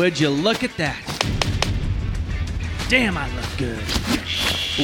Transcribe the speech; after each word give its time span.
Would 0.00 0.18
you 0.18 0.30
look 0.30 0.64
at 0.64 0.74
that? 0.78 0.96
Damn, 2.88 3.18
I 3.18 3.28
look 3.36 3.58
good. 3.58 3.78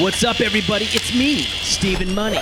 What's 0.03 0.23
up, 0.25 0.43
everybody? 0.43 0.85
It's 0.91 1.15
me, 1.15 1.39
Stephen 1.39 2.15
Money. 2.15 2.37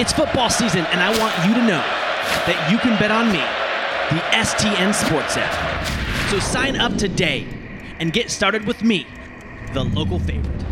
It's 0.00 0.10
football 0.10 0.48
season, 0.48 0.86
and 0.86 1.02
I 1.02 1.10
want 1.18 1.36
you 1.46 1.52
to 1.52 1.60
know 1.60 1.84
that 2.46 2.70
you 2.72 2.78
can 2.78 2.98
bet 2.98 3.10
on 3.10 3.26
me, 3.26 3.44
the 4.08 4.24
STN 4.34 4.94
Sports 4.94 5.36
app. 5.36 6.30
So 6.30 6.38
sign 6.38 6.76
up 6.76 6.96
today 6.96 7.46
and 7.98 8.10
get 8.10 8.30
started 8.30 8.66
with 8.66 8.82
me, 8.82 9.06
the 9.74 9.84
local 9.84 10.20
favorite. 10.20 10.62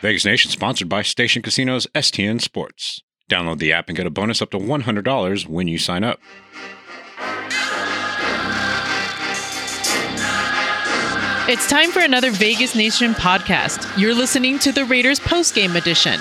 Vegas 0.00 0.24
Nation 0.24 0.50
sponsored 0.50 0.88
by 0.88 1.02
Station 1.02 1.42
Casinos 1.42 1.86
STN 1.94 2.40
Sports. 2.40 3.02
Download 3.28 3.58
the 3.58 3.74
app 3.74 3.88
and 3.88 3.96
get 3.98 4.06
a 4.06 4.10
bonus 4.10 4.40
up 4.40 4.50
to 4.52 4.58
$100 4.58 5.46
when 5.46 5.68
you 5.68 5.76
sign 5.76 6.04
up. 6.04 6.20
It's 11.48 11.66
time 11.66 11.92
for 11.92 12.00
another 12.00 12.30
Vegas 12.30 12.74
Nation 12.74 13.14
podcast. 13.14 13.98
You're 13.98 14.12
listening 14.14 14.58
to 14.58 14.70
the 14.70 14.84
Raiders 14.84 15.18
postgame 15.18 15.76
edition. 15.76 16.20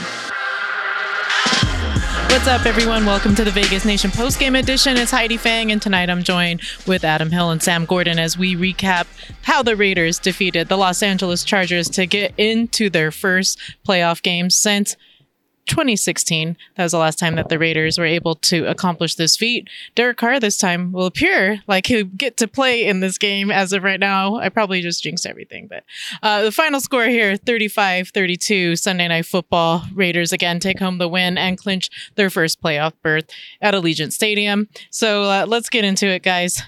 What's 2.31 2.48
up, 2.48 2.66
everyone? 2.66 3.05
Welcome 3.05 3.36
to 3.36 3.44
the 3.44 3.52
Vegas 3.52 3.84
Nation 3.84 4.09
postgame 4.09 4.58
edition. 4.58 4.95
It's 4.95 5.12
Heidi 5.12 5.36
Fang, 5.36 5.70
and 5.70 5.81
tonight 5.81 6.09
I'm 6.09 6.23
joined 6.23 6.62
with 6.88 7.03
Adam 7.03 7.30
Hill 7.30 7.52
and 7.52 7.62
Sam 7.62 7.84
Gordon 7.84 8.20
as 8.20 8.38
we 8.38 8.55
recap 8.55 9.05
how 9.41 9.62
the 9.62 9.76
Raiders 9.76 10.17
defeated 10.17 10.70
the 10.70 10.77
Los 10.77 11.03
Angeles 11.03 11.44
Chargers 11.44 11.89
to 11.89 12.05
get 12.05 12.34
into 12.38 12.89
their 12.89 13.12
first 13.12 13.59
playoff 13.86 14.22
game 14.22 14.50
since 14.50 14.95
2016. 15.67 16.57
That 16.76 16.84
was 16.84 16.91
the 16.91 16.98
last 16.98 17.20
time 17.20 17.35
that 17.35 17.49
the 17.49 17.59
Raiders 17.59 17.98
were 17.98 18.05
able 18.05 18.35
to 18.35 18.66
accomplish 18.66 19.16
this 19.16 19.35
feat. 19.35 19.70
Derek 19.95 20.17
Carr 20.17 20.39
this 20.39 20.58
time 20.58 20.91
will 20.91 21.05
appear 21.05 21.62
like 21.67 21.88
he'll 21.88 22.05
get 22.05 22.38
to 22.38 22.48
play 22.48 22.85
in 22.85 22.99
this 22.99 23.17
game 23.17 23.52
as 23.52 23.73
of 23.73 23.83
right 23.83 24.00
now. 24.00 24.36
I 24.36 24.50
probably 24.50 24.81
just 24.81 25.03
jinxed 25.03 25.25
everything, 25.25 25.67
but 25.67 25.83
uh, 26.23 26.44
the 26.44 26.52
final 26.52 26.80
score 26.80 27.06
here 27.06 27.38
35 27.38 28.09
32 28.09 28.75
Sunday 28.75 29.08
Night 29.08 29.25
Football. 29.25 29.83
Raiders 29.94 30.33
again 30.33 30.59
take 30.59 30.80
home 30.80 30.97
the 30.97 31.08
win 31.08 31.38
and 31.38 31.58
clinch 31.58 31.89
their 32.16 32.30
first 32.30 32.61
playoff 32.61 32.94
berth 33.03 33.25
at 33.61 33.73
Allegiant 33.73 34.13
Stadium. 34.13 34.67
So 34.89 35.23
uh, 35.23 35.45
let's 35.47 35.69
get 35.69 35.86
into 35.86 36.08
it, 36.08 36.23
guys. 36.23 36.61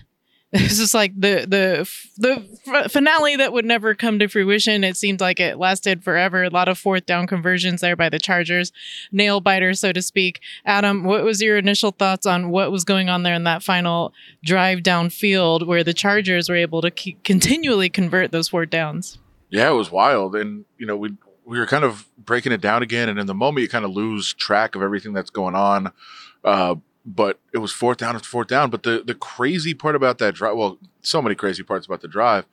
This 0.70 0.80
is 0.80 0.96
like 0.96 1.14
the 1.16 1.46
the 1.48 1.88
the 2.18 2.90
finale 2.90 3.36
that 3.36 3.54
would 3.54 3.66
never 3.66 3.94
come 3.94 4.18
to 4.18 4.28
fruition. 4.28 4.84
It 4.84 4.98
seemed 4.98 5.22
like 5.22 5.40
it 5.40 5.60
lasted 5.60 6.04
forever. 6.04 6.44
A 6.44 6.50
lot 6.50 6.68
of 6.68 6.80
fourth 6.80 7.06
down 7.06 7.28
conversions 7.28 7.82
there 7.82 7.96
by 7.96 8.10
the 8.10 8.18
Chargers, 8.18 8.72
nail 9.12 9.42
biter, 9.42 9.76
so 9.76 9.92
to 9.92 10.02
speak. 10.02 10.42
Adam, 10.66 11.04
what 11.04 11.24
was 11.24 11.40
your 11.40 11.58
initial 11.58 11.92
thoughts 11.92 12.26
on 12.26 12.50
what 12.50 12.72
was 12.72 12.84
going 12.84 13.10
on 13.10 13.22
there 13.22 13.36
in 13.36 13.44
that 13.44 13.62
final 13.62 14.12
drive 14.44 14.80
downfield 14.80 15.68
where 15.68 15.84
the 15.84 15.94
Chargers 15.94 16.50
were 16.50 16.56
able 16.56 16.82
to 16.82 16.90
keep, 16.90 17.24
continually 17.24 17.90
convert 17.90 18.32
those 18.32 18.48
fourth 18.48 18.72
downs? 18.72 19.20
Yeah, 19.52 19.70
it 19.70 19.76
was 19.76 19.92
wild, 19.92 20.36
and 20.36 20.66
you 20.80 20.88
know 20.88 20.98
we 20.98 21.12
we 21.46 21.60
were 21.60 21.68
kind 21.68 21.84
of 21.84 22.08
breaking 22.18 22.54
it 22.54 22.62
down 22.62 22.82
again, 22.82 23.08
and 23.08 23.20
in 23.20 23.28
the 23.28 23.36
moment 23.36 23.62
you 23.62 23.70
kind 23.70 23.86
of 23.86 23.92
lose 23.92 24.34
track 24.34 24.74
of 24.74 24.82
everything 24.82 25.14
that's 25.14 25.30
going 25.30 25.54
on. 25.54 25.92
Uh, 26.44 26.76
but 27.06 27.40
it 27.54 27.60
was 27.60 27.72
fourth 27.72 27.98
down, 27.98 28.16
it's 28.16 28.28
fourth 28.28 28.48
down. 28.48 28.70
But 28.70 28.84
the 28.84 29.04
the 29.06 29.16
crazy 29.16 29.74
part 29.74 29.96
about 29.96 30.18
that 30.20 30.36
drive, 30.36 30.56
well, 30.58 30.78
so 31.02 31.22
many 31.22 31.36
crazy 31.36 31.64
parts 31.64 31.86
about 31.86 32.02
the 32.02 32.08
drive. 32.08 32.46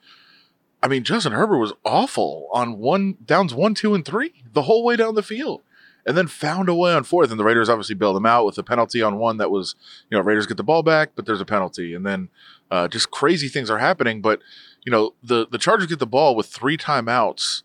I 0.82 0.88
mean, 0.88 1.04
Justin 1.04 1.32
Herbert 1.32 1.58
was 1.58 1.72
awful 1.84 2.48
on 2.52 2.78
one 2.78 3.16
downs 3.24 3.54
one, 3.54 3.74
two, 3.74 3.94
and 3.94 4.04
three 4.04 4.32
the 4.52 4.62
whole 4.62 4.84
way 4.84 4.96
down 4.96 5.14
the 5.14 5.22
field, 5.22 5.62
and 6.06 6.16
then 6.16 6.26
found 6.26 6.68
a 6.68 6.74
way 6.74 6.92
on 6.92 7.04
fourth. 7.04 7.30
And 7.30 7.40
the 7.40 7.44
Raiders 7.44 7.68
obviously 7.68 7.94
bailed 7.94 8.16
him 8.16 8.26
out 8.26 8.46
with 8.46 8.58
a 8.58 8.62
penalty 8.62 9.02
on 9.02 9.18
one 9.18 9.38
that 9.38 9.50
was, 9.50 9.74
you 10.10 10.16
know, 10.16 10.22
Raiders 10.22 10.46
get 10.46 10.56
the 10.56 10.62
ball 10.62 10.82
back, 10.82 11.10
but 11.16 11.26
there's 11.26 11.40
a 11.40 11.46
penalty, 11.46 11.94
and 11.94 12.06
then 12.06 12.28
uh, 12.70 12.88
just 12.88 13.10
crazy 13.10 13.48
things 13.48 13.70
are 13.70 13.78
happening. 13.78 14.20
But 14.20 14.40
you 14.84 14.92
know, 14.92 15.14
the 15.22 15.46
the 15.50 15.58
Chargers 15.58 15.88
get 15.88 15.98
the 15.98 16.06
ball 16.06 16.36
with 16.36 16.46
three 16.46 16.76
timeouts 16.76 17.62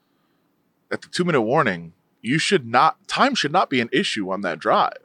at 0.92 1.02
the 1.02 1.08
two 1.08 1.24
minute 1.24 1.42
warning. 1.42 1.94
You 2.22 2.38
should 2.38 2.68
not 2.68 3.08
time 3.08 3.36
should 3.36 3.52
not 3.52 3.70
be 3.70 3.82
an 3.82 3.90
issue 3.92 4.32
on 4.32 4.42
that 4.42 4.60
drive 4.60 4.98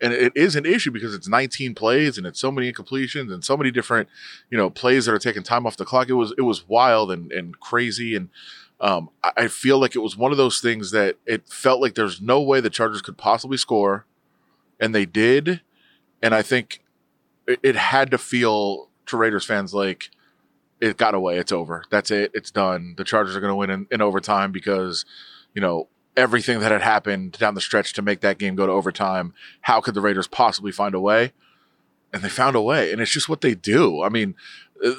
and 0.00 0.12
it 0.12 0.32
is 0.36 0.54
an 0.56 0.64
issue 0.64 0.90
because 0.90 1.14
it's 1.14 1.28
19 1.28 1.74
plays 1.74 2.18
and 2.18 2.26
it's 2.26 2.38
so 2.38 2.52
many 2.52 2.72
incompletions 2.72 3.32
and 3.32 3.44
so 3.44 3.56
many 3.56 3.70
different 3.70 4.08
you 4.50 4.56
know 4.56 4.70
plays 4.70 5.06
that 5.06 5.14
are 5.14 5.18
taking 5.18 5.42
time 5.42 5.66
off 5.66 5.76
the 5.76 5.84
clock 5.84 6.08
it 6.08 6.14
was 6.14 6.32
it 6.38 6.42
was 6.42 6.68
wild 6.68 7.10
and, 7.10 7.32
and 7.32 7.58
crazy 7.60 8.14
and 8.14 8.28
um, 8.80 9.10
I 9.36 9.48
feel 9.48 9.78
like 9.78 9.96
it 9.96 10.00
was 10.00 10.16
one 10.16 10.30
of 10.30 10.38
those 10.38 10.60
things 10.60 10.92
that 10.92 11.16
it 11.26 11.48
felt 11.48 11.80
like 11.80 11.94
there's 11.94 12.20
no 12.20 12.40
way 12.40 12.60
the 12.60 12.70
Chargers 12.70 13.02
could 13.02 13.18
possibly 13.18 13.56
score, 13.56 14.06
and 14.78 14.94
they 14.94 15.04
did. 15.04 15.62
And 16.22 16.34
I 16.34 16.42
think 16.42 16.80
it, 17.46 17.58
it 17.62 17.74
had 17.74 18.10
to 18.12 18.18
feel 18.18 18.88
to 19.06 19.16
Raiders 19.16 19.44
fans 19.44 19.74
like 19.74 20.10
it 20.80 20.96
got 20.96 21.14
away. 21.14 21.38
It's 21.38 21.50
over. 21.50 21.84
That's 21.90 22.12
it. 22.12 22.30
It's 22.34 22.52
done. 22.52 22.94
The 22.96 23.04
Chargers 23.04 23.34
are 23.34 23.40
going 23.40 23.50
to 23.50 23.56
win 23.56 23.70
in, 23.70 23.86
in 23.90 24.00
overtime 24.00 24.52
because, 24.52 25.04
you 25.54 25.60
know, 25.60 25.88
everything 26.18 26.58
that 26.58 26.72
had 26.72 26.82
happened 26.82 27.32
down 27.32 27.54
the 27.54 27.60
stretch 27.60 27.92
to 27.94 28.02
make 28.02 28.20
that 28.20 28.38
game 28.38 28.56
go 28.56 28.66
to 28.66 28.72
overtime. 28.72 29.32
How 29.62 29.80
could 29.80 29.94
the 29.94 30.00
Raiders 30.00 30.26
possibly 30.26 30.72
find 30.72 30.94
a 30.94 31.00
way? 31.00 31.32
And 32.12 32.22
they 32.22 32.28
found 32.28 32.56
a 32.56 32.60
way, 32.60 32.90
and 32.90 33.00
it's 33.00 33.10
just 33.10 33.28
what 33.28 33.42
they 33.42 33.54
do. 33.54 34.02
I 34.02 34.08
mean, 34.08 34.34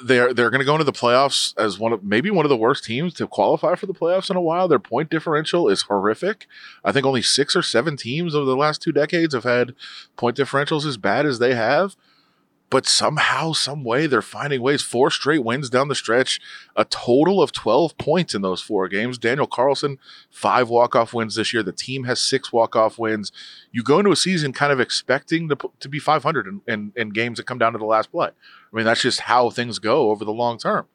they're 0.04 0.32
they're 0.32 0.50
going 0.50 0.60
to 0.60 0.64
go 0.64 0.74
into 0.74 0.84
the 0.84 0.92
playoffs 0.92 1.54
as 1.58 1.78
one 1.78 1.92
of 1.92 2.04
maybe 2.04 2.30
one 2.30 2.44
of 2.44 2.50
the 2.50 2.56
worst 2.56 2.84
teams 2.84 3.14
to 3.14 3.26
qualify 3.26 3.74
for 3.74 3.86
the 3.86 3.94
playoffs 3.94 4.30
in 4.30 4.36
a 4.36 4.40
while. 4.40 4.68
Their 4.68 4.78
point 4.78 5.10
differential 5.10 5.68
is 5.68 5.82
horrific. 5.82 6.46
I 6.84 6.92
think 6.92 7.04
only 7.04 7.22
six 7.22 7.56
or 7.56 7.62
seven 7.62 7.96
teams 7.96 8.34
over 8.34 8.44
the 8.44 8.56
last 8.56 8.80
two 8.80 8.92
decades 8.92 9.34
have 9.34 9.44
had 9.44 9.74
point 10.16 10.36
differentials 10.36 10.86
as 10.86 10.96
bad 10.96 11.26
as 11.26 11.38
they 11.38 11.54
have 11.54 11.96
but 12.70 12.86
somehow, 12.86 13.52
some 13.52 13.82
way, 13.82 14.06
they're 14.06 14.22
finding 14.22 14.62
ways. 14.62 14.80
Four 14.80 15.10
straight 15.10 15.42
wins 15.42 15.68
down 15.68 15.88
the 15.88 15.94
stretch, 15.96 16.40
a 16.76 16.84
total 16.84 17.42
of 17.42 17.50
12 17.50 17.98
points 17.98 18.32
in 18.32 18.42
those 18.42 18.62
four 18.62 18.86
games. 18.86 19.18
Daniel 19.18 19.48
Carlson, 19.48 19.98
five 20.30 20.68
walk-off 20.68 21.12
wins 21.12 21.34
this 21.34 21.52
year. 21.52 21.64
The 21.64 21.72
team 21.72 22.04
has 22.04 22.20
six 22.20 22.52
walk-off 22.52 22.96
wins. 22.96 23.32
You 23.72 23.82
go 23.82 23.98
into 23.98 24.12
a 24.12 24.16
season 24.16 24.52
kind 24.52 24.72
of 24.72 24.78
expecting 24.78 25.48
to, 25.48 25.56
to 25.80 25.88
be 25.88 25.98
500 25.98 26.46
in, 26.46 26.60
in, 26.68 26.92
in 26.94 27.08
games 27.10 27.38
that 27.38 27.46
come 27.46 27.58
down 27.58 27.72
to 27.72 27.78
the 27.78 27.84
last 27.84 28.12
play. 28.12 28.28
I 28.28 28.76
mean, 28.76 28.84
that's 28.84 29.02
just 29.02 29.22
how 29.22 29.50
things 29.50 29.80
go 29.80 30.10
over 30.10 30.24
the 30.24 30.32
long 30.32 30.56
term. 30.56 30.86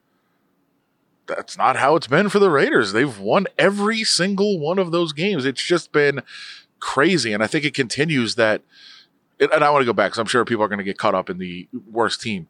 That's 1.28 1.58
not 1.58 1.76
how 1.76 1.98
it's 1.98 2.08
been 2.08 2.30
for 2.30 2.40
the 2.40 2.52
Raiders. 2.52 2.94
They've 2.94 3.20
won 3.20 3.48
every 3.58 4.04
single 4.06 4.60
one 4.60 4.80
of 4.80 4.92
those 4.92 5.12
games. 5.12 5.44
It's 5.44 5.64
just 5.64 5.92
been 5.92 6.22
crazy. 6.80 7.34
And 7.34 7.44
I 7.44 7.48
think 7.48 7.66
it 7.66 7.74
continues 7.74 8.36
that– 8.36 8.62
and 9.40 9.64
I 9.64 9.70
want 9.70 9.82
to 9.82 9.86
go 9.86 9.94
back 9.94 10.12
because 10.12 10.20
I'm 10.20 10.28
sure 10.28 10.46
people 10.46 10.64
are 10.64 10.68
going 10.68 10.80
to 10.80 10.84
get 10.84 10.98
caught 10.98 11.16
up 11.16 11.30
in 11.30 11.38
the 11.38 11.68
worst 11.92 12.22
team. 12.22 12.48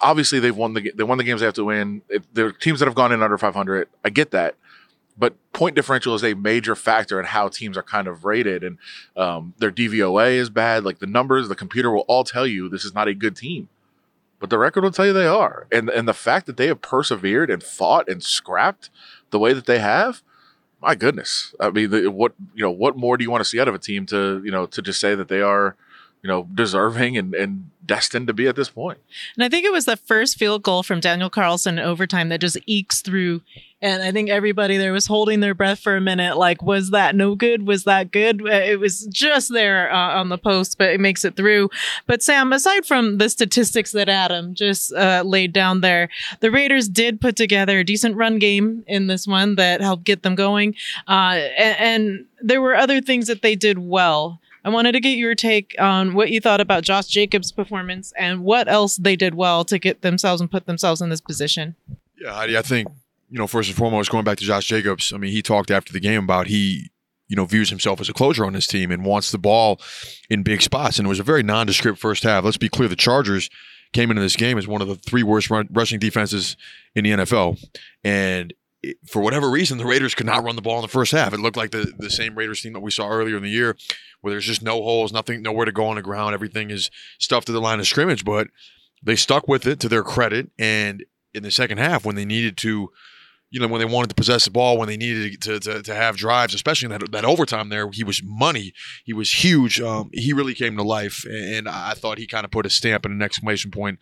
Obviously, 0.00 0.40
they've 0.40 0.56
won 0.56 0.74
the 0.74 0.92
they 0.94 1.04
won 1.04 1.18
the 1.18 1.24
games 1.24 1.40
they 1.40 1.46
have 1.46 1.54
to 1.54 1.64
win. 1.64 2.02
There 2.32 2.46
are 2.46 2.52
teams 2.52 2.80
that 2.80 2.86
have 2.86 2.94
gone 2.94 3.12
in 3.12 3.22
under 3.22 3.38
500. 3.38 3.88
I 4.04 4.10
get 4.10 4.30
that, 4.32 4.56
but 5.16 5.34
point 5.52 5.76
differential 5.76 6.14
is 6.14 6.24
a 6.24 6.34
major 6.34 6.74
factor 6.74 7.20
in 7.20 7.26
how 7.26 7.48
teams 7.48 7.76
are 7.76 7.82
kind 7.82 8.08
of 8.08 8.24
rated, 8.24 8.64
and 8.64 8.78
um, 9.16 9.54
their 9.58 9.70
DVOA 9.70 10.32
is 10.32 10.50
bad. 10.50 10.84
Like 10.84 10.98
the 10.98 11.06
numbers, 11.06 11.48
the 11.48 11.54
computer 11.54 11.90
will 11.90 12.04
all 12.08 12.24
tell 12.24 12.46
you 12.46 12.68
this 12.68 12.84
is 12.84 12.94
not 12.94 13.08
a 13.08 13.14
good 13.14 13.36
team, 13.36 13.68
but 14.40 14.50
the 14.50 14.58
record 14.58 14.82
will 14.82 14.90
tell 14.90 15.06
you 15.06 15.12
they 15.12 15.26
are. 15.26 15.66
And 15.70 15.88
and 15.90 16.08
the 16.08 16.14
fact 16.14 16.46
that 16.46 16.56
they 16.56 16.66
have 16.66 16.80
persevered 16.80 17.50
and 17.50 17.62
fought 17.62 18.08
and 18.08 18.22
scrapped 18.22 18.90
the 19.30 19.38
way 19.38 19.52
that 19.52 19.66
they 19.66 19.78
have, 19.78 20.22
my 20.82 20.94
goodness. 20.94 21.54
I 21.60 21.70
mean, 21.70 21.90
the, 21.90 22.08
what 22.08 22.32
you 22.54 22.62
know, 22.62 22.70
what 22.70 22.96
more 22.96 23.16
do 23.16 23.24
you 23.24 23.30
want 23.30 23.42
to 23.42 23.48
see 23.48 23.60
out 23.60 23.68
of 23.68 23.74
a 23.74 23.78
team 23.78 24.04
to 24.06 24.42
you 24.44 24.50
know 24.50 24.66
to 24.66 24.82
just 24.82 25.00
say 25.00 25.14
that 25.14 25.28
they 25.28 25.40
are, 25.40 25.76
you 26.22 26.28
know, 26.28 26.48
deserving 26.54 27.16
and 27.16 27.34
and 27.34 27.70
destined 27.84 28.28
to 28.28 28.32
be 28.32 28.46
at 28.46 28.56
this 28.56 28.70
point? 28.70 28.98
And 29.36 29.44
I 29.44 29.48
think 29.48 29.64
it 29.64 29.72
was 29.72 29.84
the 29.84 29.96
first 29.96 30.38
field 30.38 30.62
goal 30.62 30.82
from 30.82 31.00
Daniel 31.00 31.30
Carlson 31.30 31.78
in 31.78 31.84
overtime 31.84 32.28
that 32.28 32.40
just 32.40 32.58
ekes 32.66 33.00
through. 33.00 33.42
And 33.80 34.04
I 34.04 34.12
think 34.12 34.30
everybody 34.30 34.76
there 34.76 34.92
was 34.92 35.06
holding 35.06 35.40
their 35.40 35.54
breath 35.54 35.80
for 35.80 35.96
a 35.96 36.00
minute. 36.00 36.36
Like, 36.36 36.62
was 36.62 36.90
that 36.90 37.16
no 37.16 37.34
good? 37.34 37.66
Was 37.66 37.82
that 37.82 38.12
good? 38.12 38.40
Uh, 38.40 38.52
it 38.52 38.78
was 38.78 39.06
just 39.06 39.52
there 39.52 39.92
uh, 39.92 40.20
on 40.20 40.28
the 40.28 40.38
post, 40.38 40.78
but 40.78 40.90
it 40.90 41.00
makes 41.00 41.24
it 41.24 41.34
through. 41.34 41.68
But 42.06 42.22
Sam, 42.22 42.52
aside 42.52 42.86
from 42.86 43.18
the 43.18 43.28
statistics 43.28 43.90
that 43.90 44.08
Adam 44.08 44.54
just 44.54 44.92
uh, 44.92 45.24
laid 45.26 45.52
down 45.52 45.80
there, 45.80 46.08
the 46.38 46.52
Raiders 46.52 46.88
did 46.88 47.20
put 47.20 47.34
together 47.34 47.80
a 47.80 47.84
decent 47.84 48.14
run 48.14 48.38
game 48.38 48.84
in 48.86 49.08
this 49.08 49.26
one 49.26 49.56
that 49.56 49.80
helped 49.80 50.04
get 50.04 50.22
them 50.22 50.36
going. 50.36 50.76
Uh, 51.08 51.40
and, 51.58 51.76
and 51.80 52.26
there 52.40 52.62
were 52.62 52.76
other 52.76 53.00
things 53.00 53.26
that 53.26 53.42
they 53.42 53.56
did 53.56 53.78
well. 53.78 54.38
I 54.64 54.70
wanted 54.70 54.92
to 54.92 55.00
get 55.00 55.16
your 55.16 55.34
take 55.34 55.74
on 55.78 56.14
what 56.14 56.30
you 56.30 56.40
thought 56.40 56.60
about 56.60 56.84
Josh 56.84 57.06
Jacobs' 57.06 57.50
performance 57.50 58.12
and 58.16 58.44
what 58.44 58.68
else 58.68 58.96
they 58.96 59.16
did 59.16 59.34
well 59.34 59.64
to 59.64 59.78
get 59.78 60.02
themselves 60.02 60.40
and 60.40 60.50
put 60.50 60.66
themselves 60.66 61.00
in 61.00 61.08
this 61.08 61.20
position. 61.20 61.74
Yeah, 62.20 62.32
Heidi, 62.32 62.56
I 62.56 62.62
think, 62.62 62.88
you 63.28 63.38
know, 63.38 63.46
first 63.46 63.68
and 63.68 63.76
foremost, 63.76 64.10
going 64.10 64.24
back 64.24 64.38
to 64.38 64.44
Josh 64.44 64.66
Jacobs, 64.66 65.12
I 65.12 65.16
mean, 65.16 65.32
he 65.32 65.42
talked 65.42 65.70
after 65.70 65.92
the 65.92 66.00
game 66.00 66.22
about 66.22 66.46
he, 66.46 66.90
you 67.26 67.34
know, 67.34 67.44
views 67.44 67.70
himself 67.70 68.00
as 68.00 68.08
a 68.08 68.12
closer 68.12 68.44
on 68.44 68.52
this 68.52 68.66
team 68.66 68.92
and 68.92 69.04
wants 69.04 69.32
the 69.32 69.38
ball 69.38 69.80
in 70.30 70.42
big 70.42 70.62
spots. 70.62 70.98
And 70.98 71.06
it 71.06 71.08
was 71.08 71.20
a 71.20 71.24
very 71.24 71.42
nondescript 71.42 71.98
first 71.98 72.22
half. 72.22 72.44
Let's 72.44 72.56
be 72.56 72.68
clear, 72.68 72.88
the 72.88 72.96
Chargers 72.96 73.50
came 73.92 74.10
into 74.10 74.22
this 74.22 74.36
game 74.36 74.58
as 74.58 74.68
one 74.68 74.80
of 74.80 74.88
the 74.88 74.94
three 74.94 75.22
worst 75.22 75.50
run, 75.50 75.68
rushing 75.72 75.98
defenses 75.98 76.56
in 76.94 77.04
the 77.04 77.10
NFL. 77.10 77.58
And 78.04 78.54
for 79.06 79.22
whatever 79.22 79.48
reason, 79.50 79.78
the 79.78 79.86
Raiders 79.86 80.14
could 80.14 80.26
not 80.26 80.42
run 80.42 80.56
the 80.56 80.62
ball 80.62 80.76
in 80.76 80.82
the 80.82 80.88
first 80.88 81.12
half. 81.12 81.32
It 81.32 81.40
looked 81.40 81.56
like 81.56 81.70
the, 81.70 81.92
the 81.96 82.10
same 82.10 82.36
Raiders 82.36 82.62
team 82.62 82.72
that 82.72 82.80
we 82.80 82.90
saw 82.90 83.08
earlier 83.08 83.36
in 83.36 83.42
the 83.42 83.50
year, 83.50 83.76
where 84.20 84.32
there's 84.32 84.46
just 84.46 84.62
no 84.62 84.82
holes, 84.82 85.12
nothing, 85.12 85.42
nowhere 85.42 85.66
to 85.66 85.72
go 85.72 85.86
on 85.86 85.96
the 85.96 86.02
ground. 86.02 86.34
Everything 86.34 86.70
is 86.70 86.90
stuffed 87.18 87.46
to 87.46 87.52
the 87.52 87.60
line 87.60 87.80
of 87.80 87.86
scrimmage. 87.86 88.24
But 88.24 88.48
they 89.02 89.16
stuck 89.16 89.48
with 89.48 89.66
it 89.66 89.80
to 89.80 89.88
their 89.88 90.02
credit. 90.02 90.50
And 90.58 91.04
in 91.34 91.42
the 91.42 91.50
second 91.50 91.78
half, 91.78 92.04
when 92.04 92.16
they 92.16 92.24
needed 92.24 92.56
to, 92.58 92.90
you 93.50 93.60
know, 93.60 93.68
when 93.68 93.80
they 93.80 93.84
wanted 93.84 94.08
to 94.08 94.14
possess 94.14 94.44
the 94.46 94.50
ball, 94.50 94.78
when 94.78 94.88
they 94.88 94.96
needed 94.96 95.40
to 95.42 95.60
to, 95.60 95.82
to 95.82 95.94
have 95.94 96.16
drives, 96.16 96.54
especially 96.54 96.86
in 96.86 96.98
that, 96.98 97.12
that 97.12 97.24
overtime 97.24 97.68
there, 97.68 97.88
he 97.92 98.04
was 98.04 98.22
money. 98.24 98.72
He 99.04 99.12
was 99.12 99.44
huge. 99.44 99.80
Um, 99.80 100.10
he 100.12 100.32
really 100.32 100.54
came 100.54 100.76
to 100.76 100.82
life, 100.82 101.24
and 101.28 101.68
I 101.68 101.94
thought 101.94 102.18
he 102.18 102.26
kind 102.26 102.44
of 102.44 102.50
put 102.50 102.66
a 102.66 102.70
stamp 102.70 103.04
and 103.04 103.14
an 103.14 103.22
exclamation 103.22 103.70
point 103.70 103.98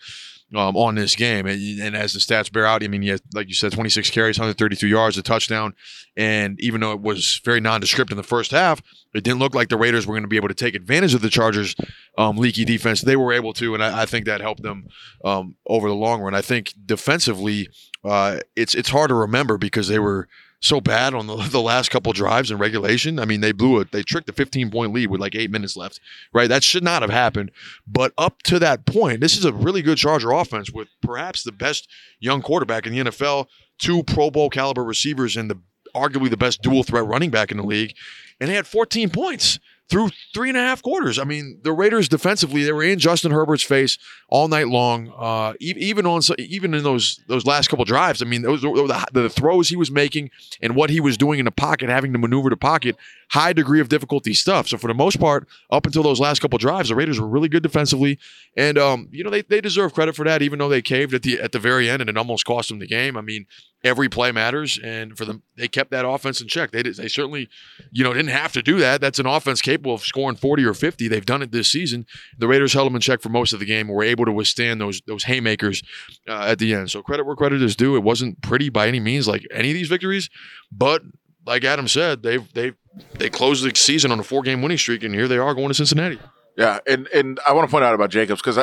um, 0.54 0.76
on 0.76 0.94
this 0.96 1.14
game. 1.14 1.46
And, 1.46 1.80
and, 1.80 1.96
as 1.96 2.12
the 2.12 2.18
stats 2.18 2.52
bear 2.52 2.66
out, 2.66 2.82
I 2.82 2.88
mean, 2.88 3.02
he 3.02 3.16
like 3.34 3.48
you 3.48 3.54
said, 3.54 3.72
26 3.72 4.10
carries, 4.10 4.38
132 4.38 4.86
yards, 4.86 5.16
a 5.16 5.22
touchdown. 5.22 5.74
And 6.16 6.60
even 6.60 6.80
though 6.80 6.92
it 6.92 7.00
was 7.00 7.40
very 7.44 7.60
nondescript 7.60 8.10
in 8.10 8.16
the 8.16 8.22
first 8.22 8.50
half, 8.50 8.82
it 9.14 9.24
didn't 9.24 9.38
look 9.38 9.54
like 9.54 9.68
the 9.68 9.76
Raiders 9.76 10.06
were 10.06 10.14
going 10.14 10.24
to 10.24 10.28
be 10.28 10.36
able 10.36 10.48
to 10.48 10.54
take 10.54 10.74
advantage 10.74 11.14
of 11.14 11.22
the 11.22 11.30
Chargers' 11.30 11.74
um, 12.18 12.36
leaky 12.36 12.64
defense. 12.64 13.00
They 13.00 13.16
were 13.16 13.32
able 13.32 13.52
to, 13.54 13.74
and 13.74 13.82
I, 13.82 14.02
I 14.02 14.06
think 14.06 14.26
that 14.26 14.40
helped 14.40 14.62
them 14.62 14.88
um, 15.24 15.56
over 15.66 15.88
the 15.88 15.94
long 15.94 16.20
run. 16.20 16.34
I 16.34 16.42
think 16.42 16.74
defensively, 16.84 17.68
uh, 18.04 18.40
it's 18.56 18.74
it's 18.74 18.90
hard 18.90 19.08
to 19.08 19.14
remember 19.14 19.58
because 19.58 19.88
they 19.88 19.98
were 19.98 20.28
so 20.60 20.80
bad 20.80 21.14
on 21.14 21.26
the, 21.26 21.36
the 21.50 21.60
last 21.60 21.90
couple 21.90 22.12
drives 22.12 22.50
in 22.50 22.58
regulation. 22.58 23.18
I 23.18 23.24
mean, 23.24 23.40
they 23.40 23.52
blew 23.52 23.80
it. 23.80 23.92
They 23.92 24.02
tricked 24.02 24.28
a 24.28 24.32
15 24.32 24.70
point 24.70 24.92
lead 24.92 25.10
with 25.10 25.20
like 25.20 25.34
eight 25.34 25.50
minutes 25.50 25.76
left, 25.76 26.00
right? 26.32 26.48
That 26.48 26.62
should 26.62 26.84
not 26.84 27.02
have 27.02 27.10
happened. 27.10 27.50
But 27.86 28.12
up 28.18 28.42
to 28.44 28.58
that 28.58 28.86
point, 28.86 29.20
this 29.20 29.36
is 29.36 29.44
a 29.44 29.52
really 29.52 29.82
good 29.82 29.98
Charger 29.98 30.30
offense 30.30 30.70
with 30.70 30.88
perhaps 31.02 31.42
the 31.42 31.52
best 31.52 31.88
young 32.20 32.42
quarterback 32.42 32.86
in 32.86 32.92
the 32.92 33.10
NFL, 33.10 33.46
two 33.78 34.02
Pro 34.02 34.30
Bowl 34.30 34.50
caliber 34.50 34.84
receivers, 34.84 35.36
and 35.36 35.50
the 35.50 35.58
arguably 35.94 36.30
the 36.30 36.36
best 36.36 36.62
dual 36.62 36.84
threat 36.84 37.04
running 37.04 37.30
back 37.30 37.50
in 37.50 37.56
the 37.56 37.64
league. 37.64 37.96
And 38.40 38.48
they 38.48 38.54
had 38.54 38.66
14 38.66 39.10
points 39.10 39.58
through 39.90 40.10
three 40.32 40.48
and 40.48 40.56
a 40.56 40.60
half 40.60 40.82
quarters. 40.82 41.18
I 41.18 41.24
mean, 41.24 41.58
the 41.62 41.72
Raiders 41.72 42.08
defensively, 42.08 42.62
they 42.62 42.72
were 42.72 42.84
in 42.84 43.00
Justin 43.00 43.32
Herbert's 43.32 43.64
face 43.64 43.98
all 44.28 44.46
night 44.46 44.68
long. 44.68 45.12
Uh, 45.18 45.54
even 45.60 46.06
on 46.06 46.22
even 46.38 46.72
in 46.74 46.84
those 46.84 47.20
those 47.26 47.44
last 47.44 47.68
couple 47.68 47.84
drives, 47.84 48.22
I 48.22 48.24
mean, 48.24 48.42
those 48.42 48.62
the, 48.62 49.06
the 49.12 49.28
throws 49.28 49.68
he 49.68 49.76
was 49.76 49.90
making 49.90 50.30
and 50.62 50.76
what 50.76 50.90
he 50.90 51.00
was 51.00 51.16
doing 51.16 51.40
in 51.40 51.44
the 51.44 51.50
pocket, 51.50 51.88
having 51.88 52.12
to 52.12 52.18
maneuver 52.18 52.50
the 52.50 52.56
pocket, 52.56 52.96
high 53.30 53.52
degree 53.52 53.80
of 53.80 53.88
difficulty 53.88 54.32
stuff. 54.32 54.68
So 54.68 54.78
for 54.78 54.86
the 54.86 54.94
most 54.94 55.18
part, 55.18 55.48
up 55.70 55.86
until 55.86 56.04
those 56.04 56.20
last 56.20 56.40
couple 56.40 56.58
drives, 56.58 56.88
the 56.88 56.94
Raiders 56.94 57.20
were 57.20 57.28
really 57.28 57.48
good 57.48 57.64
defensively, 57.64 58.18
and 58.56 58.78
um, 58.78 59.08
you 59.10 59.24
know 59.24 59.30
they, 59.30 59.42
they 59.42 59.60
deserve 59.60 59.92
credit 59.92 60.14
for 60.14 60.24
that, 60.24 60.40
even 60.40 60.60
though 60.60 60.68
they 60.68 60.82
caved 60.82 61.14
at 61.14 61.22
the 61.22 61.40
at 61.40 61.50
the 61.50 61.58
very 61.58 61.90
end 61.90 62.00
and 62.00 62.08
it 62.08 62.16
almost 62.16 62.44
cost 62.44 62.68
them 62.68 62.78
the 62.78 62.86
game. 62.86 63.16
I 63.16 63.22
mean, 63.22 63.46
every 63.82 64.08
play 64.08 64.32
matters, 64.32 64.78
and 64.82 65.16
for 65.16 65.24
them, 65.24 65.42
they 65.56 65.68
kept 65.68 65.90
that 65.90 66.06
offense 66.06 66.40
in 66.40 66.48
check. 66.48 66.70
They 66.70 66.82
did, 66.82 66.96
they 66.96 67.08
certainly, 67.08 67.48
you 67.90 68.04
know, 68.04 68.12
didn't 68.12 68.30
have 68.30 68.52
to 68.52 68.62
do 68.62 68.78
that. 68.78 69.00
That's 69.00 69.18
an 69.18 69.26
offense 69.26 69.62
capable 69.62 69.94
of 69.94 70.02
scoring 70.02 70.36
forty 70.36 70.64
or 70.64 70.74
fifty. 70.74 71.08
They've 71.08 71.24
done 71.24 71.42
it 71.42 71.52
this 71.52 71.70
season. 71.70 72.06
The 72.38 72.48
Raiders 72.48 72.72
held 72.72 72.86
them 72.86 72.94
in 72.94 73.00
check 73.00 73.20
for 73.20 73.28
most 73.30 73.52
of 73.52 73.60
the 73.60 73.66
game, 73.66 73.88
were 73.88 74.02
able 74.02 74.24
to 74.24 74.32
withstand 74.32 74.80
those 74.80 75.00
those 75.06 75.24
haymakers 75.24 75.82
uh, 76.28 76.42
at 76.42 76.58
the 76.58 76.74
end. 76.74 76.90
So 76.90 77.02
credit 77.02 77.26
where 77.26 77.36
credit 77.36 77.62
is 77.62 77.76
due. 77.76 77.96
It 77.96 78.02
wasn't 78.02 78.40
pretty 78.42 78.68
by 78.68 78.88
any 78.88 79.00
means, 79.00 79.26
like 79.26 79.46
any 79.50 79.70
of 79.70 79.74
these 79.74 79.88
victories, 79.88 80.30
but 80.70 81.02
like 81.46 81.64
Adam 81.64 81.88
said, 81.88 82.22
they've 82.22 82.52
they've 82.52 82.74
they 83.14 83.30
closed 83.30 83.64
the 83.64 83.74
season 83.74 84.12
on 84.12 84.20
a 84.20 84.22
four 84.22 84.42
game 84.42 84.62
winning 84.62 84.78
streak, 84.78 85.02
and 85.02 85.14
here 85.14 85.28
they 85.28 85.38
are 85.38 85.54
going 85.54 85.68
to 85.68 85.74
Cincinnati. 85.74 86.18
Yeah, 86.56 86.78
and 86.86 87.06
and 87.08 87.40
I 87.46 87.52
want 87.52 87.68
to 87.68 87.70
point 87.70 87.84
out 87.84 87.94
about 87.94 88.10
Jacobs 88.10 88.42
because 88.42 88.58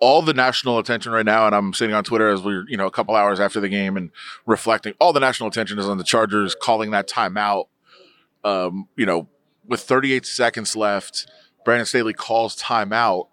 all 0.00 0.22
the 0.22 0.34
national 0.34 0.78
attention 0.78 1.12
right 1.12 1.24
now, 1.24 1.46
and 1.46 1.54
I'm 1.54 1.74
sitting 1.74 1.94
on 1.94 2.04
Twitter 2.04 2.28
as 2.30 2.42
we're, 2.42 2.66
you 2.68 2.76
know, 2.76 2.86
a 2.86 2.90
couple 2.90 3.14
hours 3.14 3.38
after 3.38 3.60
the 3.60 3.68
game 3.68 3.96
and 3.96 4.10
reflecting, 4.46 4.94
all 4.98 5.12
the 5.12 5.20
national 5.20 5.48
attention 5.48 5.78
is 5.78 5.86
on 5.86 5.98
the 5.98 6.04
Chargers 6.04 6.54
calling 6.54 6.90
that 6.90 7.08
timeout. 7.08 7.66
Um, 8.42 8.88
you 8.96 9.04
know, 9.04 9.28
with 9.66 9.80
38 9.80 10.24
seconds 10.24 10.74
left, 10.74 11.30
Brandon 11.64 11.84
Staley 11.84 12.14
calls 12.14 12.56
timeout, 12.56 13.28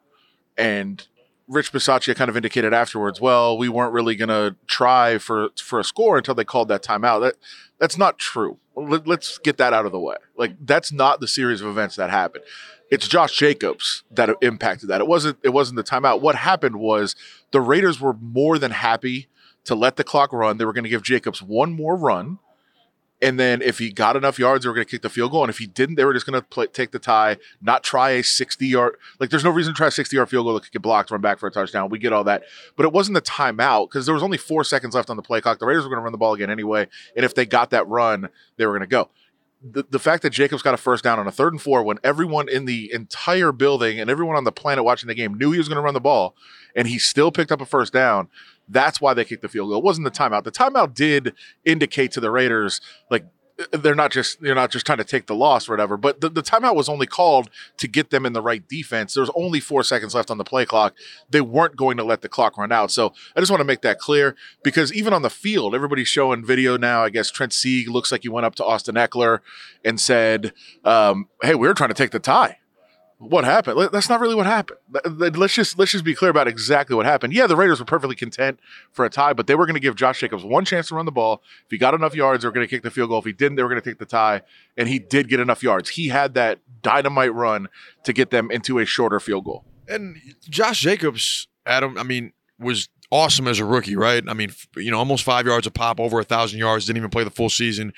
and 0.58 1.08
Rich 1.48 1.72
Bisaccia 1.72 2.14
kind 2.14 2.30
of 2.30 2.36
indicated 2.36 2.74
afterwards, 2.74 3.22
well, 3.22 3.58
we 3.58 3.70
weren't 3.70 3.94
really 3.94 4.16
going 4.16 4.28
to 4.28 4.58
try 4.68 5.18
for 5.18 5.50
for 5.56 5.80
a 5.80 5.84
score 5.86 6.18
until 6.18 6.36
they 6.36 6.44
called 6.44 6.68
that 6.68 6.84
timeout. 6.84 7.22
That 7.22 7.36
that's 7.80 7.98
not 7.98 8.20
true. 8.20 8.58
Let, 8.76 9.08
let's 9.08 9.38
get 9.38 9.56
that 9.58 9.72
out 9.72 9.86
of 9.86 9.94
the 9.94 10.00
way. 10.00 10.18
Like 10.36 10.56
that's 10.66 10.92
not 10.92 11.22
the 11.22 11.28
series 11.28 11.62
of 11.62 11.68
events 11.70 11.96
that 11.96 12.10
happened 12.10 12.44
it's 12.90 13.08
Josh 13.08 13.36
Jacobs 13.38 14.04
that 14.12 14.30
impacted 14.42 14.90
that. 14.90 15.02
It 15.02 15.08
wasn't 15.08 15.38
it 15.44 15.50
wasn't 15.50 15.78
the 15.78 15.84
timeout. 15.84 16.22
What 16.22 16.36
happened 16.36 16.78
was 16.78 17.16
the 17.52 17.62
Raiders 17.62 18.00
were 18.00 18.14
more 18.14 18.58
than 18.58 18.72
happy 18.72 19.28
to 19.66 19.76
let 19.76 19.98
the 19.98 20.04
clock 20.04 20.32
run. 20.32 20.58
They 20.58 20.66
were 20.66 20.74
going 20.74 20.86
to 20.86 20.90
give 20.90 21.04
Jacobs 21.04 21.42
one 21.42 21.74
more 21.74 21.96
run. 21.96 22.40
And 23.20 23.40
then 23.40 23.64
if 23.64 23.80
he 23.80 23.90
got 23.90 24.16
enough 24.16 24.38
yards, 24.38 24.64
they 24.64 24.70
were 24.70 24.76
going 24.76 24.86
to 24.86 24.92
kick 24.92 25.02
the 25.02 25.10
field 25.10 25.32
goal. 25.32 25.44
And 25.44 25.50
if 25.50 25.58
he 25.58 25.66
didn't, 25.66 25.96
they 25.96 26.06
were 26.06 26.14
just 26.14 26.28
going 26.28 26.40
to 26.40 26.68
take 26.68 26.92
the 26.92 27.00
tie, 27.00 27.38
not 27.60 27.84
try 27.84 28.12
a 28.12 28.24
60 28.24 28.68
yard. 28.68 28.96
Like, 29.20 29.32
there's 29.32 29.44
no 29.44 29.50
reason 29.50 29.74
to 29.74 29.78
try 29.78 29.88
a 29.88 29.92
60 29.92 30.16
yard 30.16 30.30
field 30.30 30.46
goal 30.46 30.54
that 30.54 30.62
could 30.62 30.72
get 30.72 30.84
blocked, 30.84 31.10
run 31.10 31.20
back 31.20 31.40
for 31.40 31.48
a 31.48 31.52
touchdown. 31.52 31.90
We 31.90 31.98
get 31.98 32.14
all 32.14 32.24
that. 32.26 32.44
But 32.76 32.86
it 32.86 32.94
wasn't 32.94 33.16
the 33.16 33.22
timeout 33.22 33.90
because 33.90 34.06
there 34.06 34.14
was 34.14 34.22
only 34.22 34.38
four 34.38 34.64
seconds 34.64 34.94
left 34.94 35.10
on 35.10 35.18
the 35.18 35.24
play 35.24 35.42
clock. 35.42 35.58
The 35.58 35.66
Raiders 35.66 35.84
were 35.84 35.90
going 35.90 35.98
to 36.00 36.04
run 36.04 36.12
the 36.12 36.20
ball 36.20 36.36
again 36.36 36.52
anyway. 36.52 36.88
And 37.16 37.26
if 37.26 37.34
they 37.34 37.48
got 37.48 37.72
that 37.72 37.88
run, 37.88 38.30
they 38.58 38.68
were 38.68 38.74
going 38.74 38.82
to 38.82 38.88
go 38.88 39.10
the, 39.72 39.86
the 39.90 40.00
fact 40.00 40.24
that 40.24 40.32
Jacobs 40.32 40.62
got 40.62 40.74
a 40.74 40.78
first 40.78 41.04
down 41.04 41.20
on 41.20 41.28
a 41.28 41.32
third 41.32 41.54
and 41.54 41.62
four 41.62 41.84
when 41.84 41.98
everyone 42.04 42.50
in 42.50 42.66
the 42.66 42.92
entire 42.94 43.52
building 43.52 44.00
and 44.00 44.10
everyone 44.10 44.36
on 44.36 44.44
the 44.44 44.52
planet 44.52 44.84
watching 44.84 45.08
the 45.08 45.16
game 45.16 45.36
knew 45.36 45.52
he 45.52 45.58
was 45.58 45.68
going 45.68 45.78
to 45.78 45.82
run 45.82 45.94
the 45.94 46.00
ball 46.00 46.36
and 46.76 46.88
he 46.88 47.00
still 47.00 47.32
picked 47.32 47.52
up 47.52 47.62
a 47.62 47.66
first 47.66 47.94
down, 47.94 48.30
that's 48.70 49.00
why 49.00 49.14
they 49.14 49.26
kicked 49.26 49.42
the 49.42 49.50
field 49.50 49.70
goal. 49.70 49.80
It 49.80 49.84
wasn't 49.84 50.06
the 50.06 50.12
timeout. 50.12 50.44
The 50.44 50.52
timeout 50.52 50.94
did 50.94 51.34
indicate 51.66 52.12
to 52.12 52.20
the 52.20 52.32
Raiders, 52.32 52.82
like, 53.10 53.26
they're 53.72 53.96
not 53.96 54.12
just 54.12 54.42
they're 54.42 54.56
not 54.56 54.72
just 54.72 54.86
trying 54.86 55.00
to 55.00 55.04
take 55.04 55.26
the 55.26 55.36
loss 55.36 55.68
or 55.68 55.74
whatever. 55.74 55.98
But 55.98 56.22
the, 56.22 56.30
the 56.30 56.44
timeout 56.44 56.76
was 56.76 56.90
only 56.90 57.08
called 57.08 57.50
to 57.78 57.88
get 57.88 58.10
them 58.10 58.26
in 58.26 58.34
the 58.34 58.42
right 58.42 58.68
defense. 58.68 59.14
There's 59.14 59.32
only 59.36 59.60
four 59.60 59.84
seconds 59.84 60.14
left 60.14 60.30
on 60.30 60.38
the 60.38 60.44
play 60.44 60.66
clock. 60.66 60.96
They 61.30 61.42
weren't 61.42 61.76
going 61.76 61.98
to 61.98 62.04
let 62.04 62.22
the 62.22 62.30
clock 62.30 62.58
run 62.58 62.72
out. 62.72 62.92
So 62.92 63.14
I 63.36 63.40
just 63.40 63.52
want 63.52 63.62
to 63.62 63.66
make 63.66 63.82
that 63.82 64.00
clear 64.00 64.36
because 64.64 64.94
even 64.94 65.14
on 65.14 65.22
the 65.22 65.30
field, 65.30 65.74
everybody's 65.74 66.08
showing 66.08 66.46
video 66.46 66.78
now. 66.78 67.04
I 67.04 67.10
guess 67.10 67.32
Trent 67.32 67.54
Sieg 67.54 67.90
looks 67.90 68.12
like 68.12 68.24
he 68.24 68.30
went 68.30 68.46
up 68.46 68.56
to 68.56 68.66
Austin 68.66 68.96
Ekeler 68.96 69.40
and 69.84 70.00
said, 70.00 70.54
um, 70.84 71.28
"Hey, 71.42 71.56
we 71.56 71.68
were 71.68 71.74
trying 71.74 71.90
to 71.90 71.96
take 71.96 72.12
the 72.12 72.20
tie." 72.20 72.60
What 73.20 73.46
happened. 73.46 73.90
That's 73.92 74.10
not 74.10 74.20
really 74.20 74.36
what 74.36 74.46
happened. 74.46 74.80
Let's 75.36 75.54
just 75.54 75.80
let's 75.80 75.92
just 75.92 76.04
be 76.04 76.14
clear 76.14 76.30
about 76.30 76.48
exactly 76.48 76.96
what 76.96 77.06
happened. 77.06 77.34
Yeah, 77.34 77.48
the 77.48 77.56
Raiders 77.56 77.80
were 77.80 77.86
perfectly 77.86 78.16
content 78.16 78.60
for 78.92 79.06
a 79.06 79.10
tie, 79.10 79.34
but 79.34 79.48
they 79.48 79.56
were 79.56 79.66
going 79.66 79.76
to 79.76 79.80
give 79.80 79.96
Josh 79.96 80.20
Jacobs 80.20 80.44
one 80.44 80.66
chance 80.66 80.90
to 80.90 80.96
run 80.96 81.06
the 81.06 81.12
ball. 81.12 81.42
If 81.66 81.72
he 81.72 81.78
got 81.78 81.94
enough 81.94 82.14
yards, 82.14 82.44
they 82.44 82.48
were 82.48 82.52
going 82.52 82.68
to 82.68 82.70
kick 82.70 82.84
the 82.84 82.92
field 82.92 83.10
goal. 83.10 83.20
If 83.20 83.26
he 83.26 83.34
didn't, 83.34 83.56
they 83.56 83.64
were 83.64 83.70
going 83.70 83.82
to 83.82 83.90
take 83.90 83.98
the 84.00 84.06
tie, 84.06 84.42
and 84.78 84.88
he 84.88 85.00
did 85.00 85.30
get 85.30 85.40
enough 85.40 85.64
yards. 85.64 85.90
He 85.90 86.10
had 86.10 86.36
that 86.36 86.60
dynamite 86.84 87.34
run 87.34 87.70
to 88.04 88.14
get 88.14 88.30
them 88.30 88.52
into 88.52 88.78
a 88.78 88.86
shorter 88.86 89.20
field 89.20 89.46
goal. 89.46 89.66
And 89.88 90.18
Josh 90.42 90.82
Jacobs, 90.82 91.48
Adam, 91.66 91.98
I 91.98 92.04
mean, 92.04 92.34
was 92.60 92.90
awesome 93.12 93.48
as 93.48 93.60
a 93.60 93.66
rookie, 93.66 93.96
right? 93.96 94.24
I 94.28 94.34
mean, 94.34 94.52
you 94.76 94.92
know, 94.92 94.98
almost 94.98 95.24
five 95.24 95.46
yards 95.46 95.68
a 95.68 95.72
pop, 95.72 96.00
over 96.00 96.20
a 96.20 96.24
thousand 96.24 96.60
yards, 96.60 96.86
didn't 96.86 96.98
even 96.98 97.10
play 97.10 97.24
the 97.24 97.30
full 97.30 97.50
season. 97.50 97.94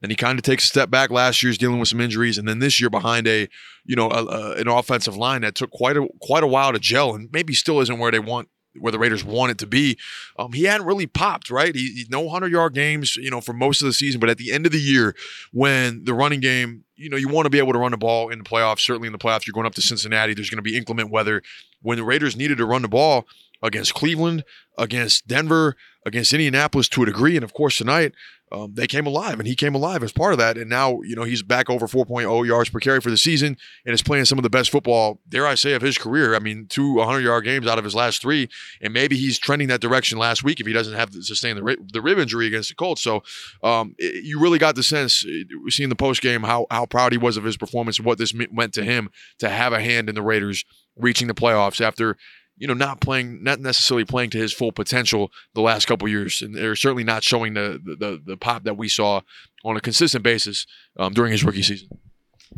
Then 0.00 0.10
he 0.10 0.16
kind 0.16 0.38
of 0.38 0.44
takes 0.44 0.64
a 0.64 0.66
step 0.68 0.90
back 0.90 1.10
last 1.10 1.42
year, 1.42 1.50
he's 1.50 1.58
dealing 1.58 1.78
with 1.78 1.88
some 1.88 2.00
injuries, 2.00 2.38
and 2.38 2.46
then 2.46 2.60
this 2.60 2.80
year 2.80 2.90
behind 2.90 3.26
a, 3.26 3.48
you 3.84 3.96
know, 3.96 4.10
a, 4.10 4.24
a, 4.24 4.52
an 4.56 4.68
offensive 4.68 5.16
line 5.16 5.42
that 5.42 5.54
took 5.54 5.70
quite 5.70 5.96
a 5.96 6.06
quite 6.20 6.42
a 6.42 6.46
while 6.46 6.72
to 6.72 6.78
gel, 6.78 7.14
and 7.14 7.28
maybe 7.32 7.54
still 7.54 7.80
isn't 7.80 7.98
where 7.98 8.10
they 8.10 8.20
want 8.20 8.48
where 8.78 8.92
the 8.92 8.98
Raiders 8.98 9.24
want 9.24 9.50
it 9.50 9.58
to 9.58 9.66
be. 9.66 9.98
Um, 10.38 10.52
he 10.52 10.64
hadn't 10.64 10.86
really 10.86 11.06
popped, 11.06 11.50
right? 11.50 11.74
He, 11.74 11.92
he 11.92 12.06
no 12.08 12.28
hundred 12.28 12.52
yard 12.52 12.74
games, 12.74 13.16
you 13.16 13.30
know, 13.30 13.40
for 13.40 13.52
most 13.52 13.82
of 13.82 13.86
the 13.86 13.92
season. 13.92 14.20
But 14.20 14.30
at 14.30 14.38
the 14.38 14.52
end 14.52 14.66
of 14.66 14.72
the 14.72 14.80
year, 14.80 15.14
when 15.52 16.04
the 16.04 16.14
running 16.14 16.40
game, 16.40 16.84
you 16.96 17.10
know, 17.10 17.16
you 17.16 17.28
want 17.28 17.46
to 17.46 17.50
be 17.50 17.58
able 17.58 17.72
to 17.72 17.78
run 17.78 17.90
the 17.90 17.98
ball 17.98 18.28
in 18.28 18.38
the 18.38 18.44
playoffs. 18.44 18.80
Certainly 18.80 19.08
in 19.08 19.12
the 19.12 19.18
playoffs, 19.18 19.46
you're 19.46 19.52
going 19.52 19.66
up 19.66 19.74
to 19.74 19.82
Cincinnati. 19.82 20.34
There's 20.34 20.50
going 20.50 20.58
to 20.58 20.62
be 20.62 20.76
inclement 20.76 21.10
weather. 21.10 21.42
When 21.82 21.98
the 21.98 22.04
Raiders 22.04 22.36
needed 22.36 22.58
to 22.58 22.66
run 22.66 22.82
the 22.82 22.88
ball, 22.88 23.26
against 23.62 23.94
Cleveland, 23.94 24.44
against 24.76 25.26
Denver, 25.28 25.76
against 26.04 26.32
Indianapolis 26.32 26.88
to 26.90 27.02
a 27.02 27.06
degree. 27.06 27.36
And 27.36 27.44
of 27.44 27.52
course, 27.52 27.76
tonight, 27.76 28.12
um, 28.52 28.74
they 28.74 28.86
came 28.86 29.06
alive 29.06 29.38
and 29.38 29.48
he 29.48 29.56
came 29.56 29.74
alive 29.74 30.02
as 30.02 30.12
part 30.12 30.32
of 30.32 30.38
that. 30.38 30.58
And 30.58 30.68
now, 30.68 31.00
you 31.02 31.16
know, 31.16 31.22
he's 31.22 31.42
back 31.42 31.70
over 31.70 31.86
4.0 31.86 32.46
yards 32.46 32.68
per 32.68 32.80
carry 32.80 33.00
for 33.00 33.08
the 33.08 33.16
season 33.16 33.56
and 33.86 33.94
is 33.94 34.02
playing 34.02 34.26
some 34.26 34.38
of 34.38 34.42
the 34.42 34.50
best 34.50 34.70
football, 34.70 35.20
dare 35.26 35.46
I 35.46 35.54
say, 35.54 35.72
of 35.72 35.80
his 35.80 35.96
career. 35.96 36.34
I 36.34 36.38
mean, 36.38 36.66
two 36.68 36.94
100 36.96 37.20
yard 37.20 37.44
games 37.44 37.66
out 37.66 37.78
of 37.78 37.84
his 37.84 37.94
last 37.94 38.20
three. 38.20 38.50
And 38.82 38.92
maybe 38.92 39.16
he's 39.16 39.38
trending 39.38 39.68
that 39.68 39.80
direction 39.80 40.18
last 40.18 40.44
week 40.44 40.60
if 40.60 40.66
he 40.66 40.74
doesn't 40.74 40.94
have 40.94 41.10
to 41.12 41.22
sustain 41.22 41.56
the, 41.56 41.76
the 41.92 42.02
rib 42.02 42.18
injury 42.18 42.46
against 42.46 42.68
the 42.68 42.74
Colts. 42.74 43.02
So 43.02 43.22
um, 43.62 43.94
it, 43.96 44.22
you 44.22 44.38
really 44.38 44.58
got 44.58 44.74
the 44.74 44.82
sense, 44.82 45.24
seeing 45.68 45.88
the 45.88 45.96
post 45.96 46.20
game, 46.20 46.42
how, 46.42 46.66
how 46.70 46.84
proud 46.84 47.12
he 47.12 47.18
was 47.18 47.38
of 47.38 47.44
his 47.44 47.56
performance 47.56 47.96
and 47.96 48.04
what 48.04 48.18
this 48.18 48.34
meant 48.34 48.74
to 48.74 48.84
him 48.84 49.08
to 49.38 49.48
have 49.48 49.72
a 49.72 49.80
hand 49.80 50.10
in 50.10 50.14
the 50.14 50.22
Raiders 50.22 50.64
reaching 50.96 51.26
the 51.26 51.34
playoffs 51.34 51.80
after 51.80 52.18
you 52.56 52.68
know, 52.68 52.74
not 52.74 53.00
playing, 53.00 53.42
not 53.42 53.60
necessarily 53.60 54.04
playing 54.04 54.30
to 54.30 54.38
his 54.38 54.52
full 54.52 54.72
potential 54.72 55.30
the 55.54 55.60
last 55.60 55.86
couple 55.86 56.08
years, 56.08 56.42
and 56.42 56.54
they're 56.54 56.76
certainly 56.76 57.04
not 57.04 57.24
showing 57.24 57.54
the, 57.54 57.80
the 57.84 58.20
the 58.24 58.36
pop 58.36 58.64
that 58.64 58.76
we 58.76 58.88
saw 58.88 59.20
on 59.64 59.76
a 59.76 59.80
consistent 59.80 60.22
basis 60.22 60.66
um, 60.98 61.12
during 61.12 61.32
his 61.32 61.44
rookie 61.44 61.62
season. 61.62 61.88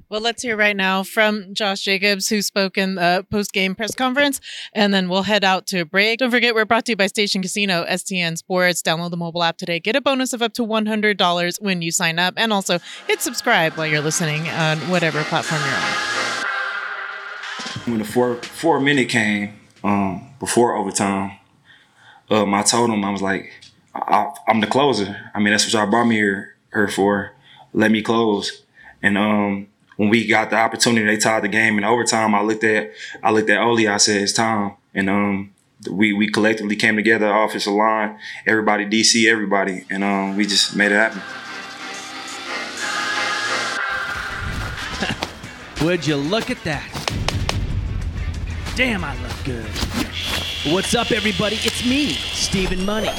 Well, 0.09 0.21
let's 0.21 0.43
hear 0.43 0.57
right 0.57 0.77
now 0.77 1.03
from 1.03 1.55
Josh 1.55 1.81
Jacobs, 1.81 2.29
who 2.29 2.43
spoke 2.43 2.77
in 2.77 2.97
the 2.97 3.27
post 3.31 3.53
game 3.53 3.75
press 3.75 3.95
conference, 3.95 4.41
and 4.73 4.93
then 4.93 5.09
we'll 5.09 5.23
head 5.23 5.45
out 5.45 5.67
to 5.69 5.81
a 5.81 5.85
break. 5.85 6.19
Don't 6.19 6.31
forget, 6.31 6.55
we're 6.55 6.65
brought 6.65 6.85
to 6.87 6.93
you 6.93 6.97
by 6.97 7.07
Station 7.07 7.43
Casino, 7.43 7.85
STN 7.85 8.37
Sports. 8.37 8.83
Download 8.83 9.11
the 9.11 9.17
mobile 9.17 9.43
app 9.43 9.57
today. 9.57 9.81
Get 9.81 9.97
a 9.97 10.01
bonus 10.01 10.33
of 10.33 10.43
up 10.43 10.53
to 10.55 10.63
$100 10.63 11.63
when 11.63 11.83
you 11.83 11.91
sign 11.91 12.19
up, 12.19 12.35
and 12.37 12.53
also 12.53 12.79
hit 13.07 13.21
subscribe 13.21 13.75
while 13.75 13.87
you're 13.87 14.01
listening 14.01 14.49
on 14.49 14.79
whatever 14.91 15.23
platform 15.25 15.63
you're 15.63 15.71
on. 15.71 17.91
When 17.91 17.99
the 17.99 18.05
four 18.05 18.37
four 18.37 18.81
minute 18.81 19.09
came, 19.09 19.55
um, 19.85 20.35
before 20.41 20.75
overtime. 20.75 21.39
Um, 22.31 22.55
I 22.55 22.63
told 22.63 22.91
him 22.91 23.05
I 23.05 23.11
was 23.11 23.23
like, 23.23 23.53
I, 23.95 24.33
am 24.49 24.61
the 24.61 24.67
closer. 24.67 25.31
I 25.35 25.39
mean, 25.39 25.53
that's 25.53 25.65
what 25.65 25.75
y'all 25.75 25.91
brought 25.91 26.07
me 26.07 26.17
here, 26.17 26.57
here 26.73 26.89
for. 26.89 27.33
Let 27.73 27.91
me 27.91 28.03
close. 28.03 28.63
And 29.03 29.19
um, 29.19 29.69
when 29.97 30.09
we 30.09 30.27
got 30.27 30.51
the 30.51 30.57
opportunity, 30.57 31.07
they 31.07 31.19
tied 31.19 31.45
the 31.45 31.49
game 31.49 31.79
in 31.79 31.85
overtime. 31.85 32.35
I 32.35 32.41
looked 32.43 32.65
at 32.65 32.91
I 33.23 33.31
looked 33.31 33.51
at 33.51 33.61
Oli. 33.61 33.87
I 33.87 33.99
said, 33.99 34.23
"It's 34.23 34.33
time." 34.33 34.73
And 34.95 35.11
um, 35.11 35.55
we 35.91 36.13
we 36.13 36.29
collectively 36.29 36.77
came 36.77 36.97
together, 36.97 37.31
offensive 37.31 37.75
line, 37.75 38.19
everybody, 38.47 38.87
DC, 38.87 39.31
everybody, 39.31 39.85
and 39.91 40.03
um, 40.03 40.37
we 40.37 40.47
just 40.47 40.75
made 40.75 40.91
it 40.93 40.97
happen. 40.97 41.21
Would 45.85 46.07
you 46.07 46.17
look 46.17 46.51
at 46.51 46.63
that? 46.65 47.34
Damn, 48.77 49.05
I 49.05 49.15
look 49.23 49.45
good. 49.45 49.71
What's 50.73 50.97
up, 50.97 51.13
everybody? 51.13 51.55
It's 51.63 51.87
me, 51.87 52.09
Stephen 52.15 52.85
Money. 52.85 53.11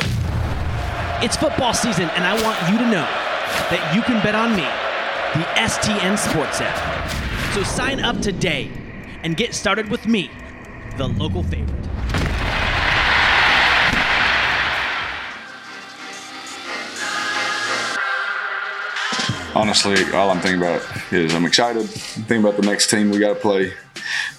It's 1.24 1.38
football 1.38 1.74
season, 1.74 2.10
and 2.10 2.26
I 2.26 2.34
want 2.44 2.60
you 2.70 2.78
to 2.78 2.84
know 2.84 3.08
that 3.72 3.96
you 3.96 4.02
can 4.02 4.22
bet 4.22 4.36
on 4.36 4.54
me, 4.54 4.64
the 5.34 5.48
STN 5.58 6.18
Sports 6.18 6.60
app. 6.60 7.54
So 7.54 7.64
sign 7.64 8.02
up 8.02 8.20
today 8.20 8.70
and 9.24 9.38
get 9.38 9.54
started 9.54 9.90
with 9.90 10.06
me, 10.06 10.30
the 10.98 11.08
local 11.08 11.42
favorite. 11.42 11.74
honestly, 19.56 19.96
all 20.12 20.30
I'm 20.30 20.42
thinking 20.42 20.62
about 20.62 20.86
is 21.14 21.34
I'm 21.34 21.46
excited. 21.46 21.84
I'm 21.84 21.88
thinking 21.88 22.40
about 22.40 22.58
the 22.58 22.68
next 22.68 22.90
team 22.90 23.10
we 23.10 23.20
got 23.20 23.36
to 23.36 23.40
play, 23.40 23.72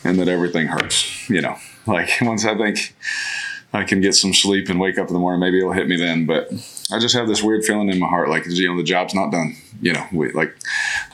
and 0.05 0.19
that 0.19 0.29
everything 0.29 0.69
hurts. 0.69 1.29
You 1.29 1.43
know, 1.43 1.57
like 1.87 2.11
once 2.21 2.45
I 2.45 2.57
think 2.57 2.95
I 3.73 3.85
can 3.85 4.01
get 4.01 4.15
some 4.15 4.33
sleep 4.33 4.69
and 4.69 4.81
wake 4.81 4.99
up 4.99 5.09
in 5.09 5.15
the 5.15 5.21
morning, 5.21 5.41
maybe 5.41 5.59
it'll 5.59 5.73
hit 5.73 5.89
me 5.89 5.97
then. 5.97 6.27
But 6.27 6.51
I 6.91 6.99
just 6.99 7.15
have 7.15 7.29
this 7.29 7.43
weird 7.43 7.65
feeling 7.65 7.89
in 7.89 7.99
my 7.99 8.09
heart, 8.09 8.29
like 8.29 8.47
you 8.47 8.69
know, 8.69 8.77
the 8.77 8.83
job's 8.83 9.15
not 9.15 9.31
done. 9.31 9.57
You 9.81 9.93
know, 9.93 10.07
we, 10.13 10.33
like 10.33 10.57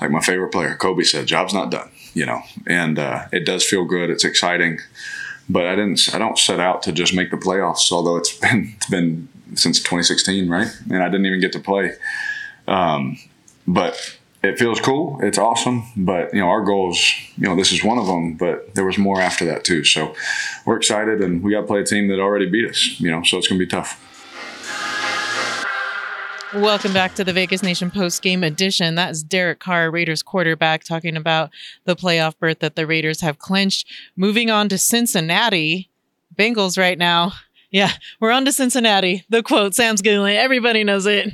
like 0.00 0.10
my 0.10 0.20
favorite 0.20 0.52
player, 0.52 0.74
Kobe 0.74 1.02
said, 1.02 1.26
"Job's 1.26 1.54
not 1.54 1.70
done." 1.70 1.90
You 2.14 2.26
know, 2.26 2.42
and 2.66 2.98
uh, 2.98 3.26
it 3.32 3.46
does 3.46 3.64
feel 3.64 3.84
good. 3.84 4.10
It's 4.10 4.24
exciting, 4.24 4.80
but 5.48 5.66
I 5.66 5.74
didn't. 5.74 6.08
I 6.14 6.18
don't 6.18 6.38
set 6.38 6.60
out 6.60 6.82
to 6.84 6.92
just 6.92 7.14
make 7.14 7.30
the 7.30 7.36
playoffs. 7.36 7.90
Although 7.90 8.16
it's 8.16 8.36
been 8.38 8.74
it's 8.76 8.90
been 8.90 9.28
since 9.54 9.78
2016, 9.78 10.48
right? 10.48 10.68
And 10.90 11.02
I 11.02 11.08
didn't 11.08 11.26
even 11.26 11.40
get 11.40 11.52
to 11.52 11.60
play. 11.60 11.92
Um, 12.68 13.18
but 13.66 14.18
it 14.42 14.58
feels 14.58 14.80
cool. 14.80 15.18
It's 15.22 15.38
awesome. 15.38 15.84
But 15.96 16.34
you 16.34 16.40
know, 16.40 16.48
our 16.48 16.62
goals, 16.62 17.12
you 17.36 17.48
know, 17.48 17.56
this 17.56 17.72
is 17.72 17.84
one 17.84 17.98
of 17.98 18.06
them. 18.06 18.34
But 18.34 18.74
there 18.74 18.84
was 18.84 18.98
more 18.98 19.20
after 19.20 19.44
that 19.46 19.64
too. 19.64 19.84
So 19.84 20.14
we're 20.66 20.76
excited, 20.76 21.20
and 21.20 21.42
we 21.42 21.52
got 21.52 21.62
to 21.62 21.66
play 21.66 21.80
a 21.80 21.84
team 21.84 22.08
that 22.08 22.18
already 22.18 22.48
beat 22.48 22.68
us. 22.68 23.00
You 23.00 23.10
know, 23.10 23.22
so 23.22 23.38
it's 23.38 23.48
going 23.48 23.58
to 23.58 23.64
be 23.64 23.70
tough. 23.70 24.08
Welcome 26.54 26.92
back 26.92 27.14
to 27.14 27.24
the 27.24 27.32
Vegas 27.32 27.62
Nation 27.62 27.90
post 27.90 28.20
game 28.20 28.44
edition. 28.44 28.94
That's 28.94 29.22
Derek 29.22 29.58
Carr, 29.58 29.90
Raiders 29.90 30.22
quarterback, 30.22 30.84
talking 30.84 31.16
about 31.16 31.50
the 31.84 31.96
playoff 31.96 32.38
berth 32.38 32.58
that 32.58 32.76
the 32.76 32.86
Raiders 32.86 33.22
have 33.22 33.38
clinched. 33.38 33.86
Moving 34.16 34.50
on 34.50 34.68
to 34.68 34.76
Cincinnati, 34.76 35.88
Bengals 36.36 36.76
right 36.76 36.98
now. 36.98 37.32
Yeah, 37.70 37.92
we're 38.20 38.32
on 38.32 38.44
to 38.44 38.52
Cincinnati. 38.52 39.24
The 39.30 39.42
quote, 39.42 39.74
Sam's 39.74 40.02
Googling. 40.02 40.36
Everybody 40.36 40.84
knows 40.84 41.06
it 41.06 41.32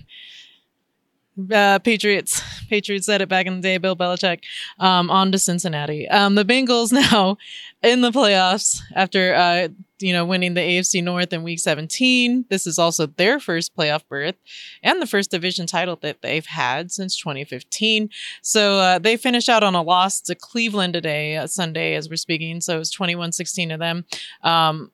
uh, 1.53 1.79
Patriots. 1.81 2.43
Patriots 2.69 3.07
said 3.07 3.21
it 3.23 3.29
back 3.29 3.47
in 3.47 3.57
the 3.57 3.61
day. 3.61 3.79
Bill 3.79 3.97
Belichick. 3.97 4.41
Um, 4.79 5.11
on 5.11 5.33
to 5.33 5.39
Cincinnati. 5.39 6.09
Um, 6.09 6.35
the 6.35 6.45
Bengals 6.45 6.93
now 7.11 7.37
in 7.83 8.01
the 8.01 8.11
playoffs 8.11 8.81
after 8.95 9.35
uh, 9.35 9.69
you 10.01 10.13
know 10.13 10.25
winning 10.25 10.55
the 10.55 10.61
AFC 10.61 11.03
North 11.03 11.33
in 11.33 11.43
Week 11.43 11.59
17. 11.59 12.47
This 12.49 12.67
is 12.67 12.79
also 12.79 13.07
their 13.07 13.41
first 13.41 13.77
playoff 13.77 14.03
berth 14.09 14.37
and 14.83 15.01
the 15.01 15.07
first 15.07 15.31
division 15.31 15.67
title 15.67 15.97
that 16.03 16.23
they've 16.23 16.47
had 16.47 16.91
since 16.93 17.17
2015. 17.17 18.11
So 18.43 18.79
uh, 18.79 18.99
they 18.99 19.17
finished 19.17 19.49
out 19.49 19.63
on 19.63 19.75
a 19.75 19.83
loss 19.83 20.21
to 20.23 20.35
Cleveland 20.35 20.95
today, 20.95 21.37
uh, 21.37 21.47
Sunday, 21.47 21.95
as 21.95 22.09
we're 22.09 22.17
speaking. 22.17 22.61
So 22.61 22.77
it 22.77 22.79
was 22.79 22.93
21-16 22.93 23.71
to 23.71 23.77
them. 23.77 24.05
Um, 24.43 24.91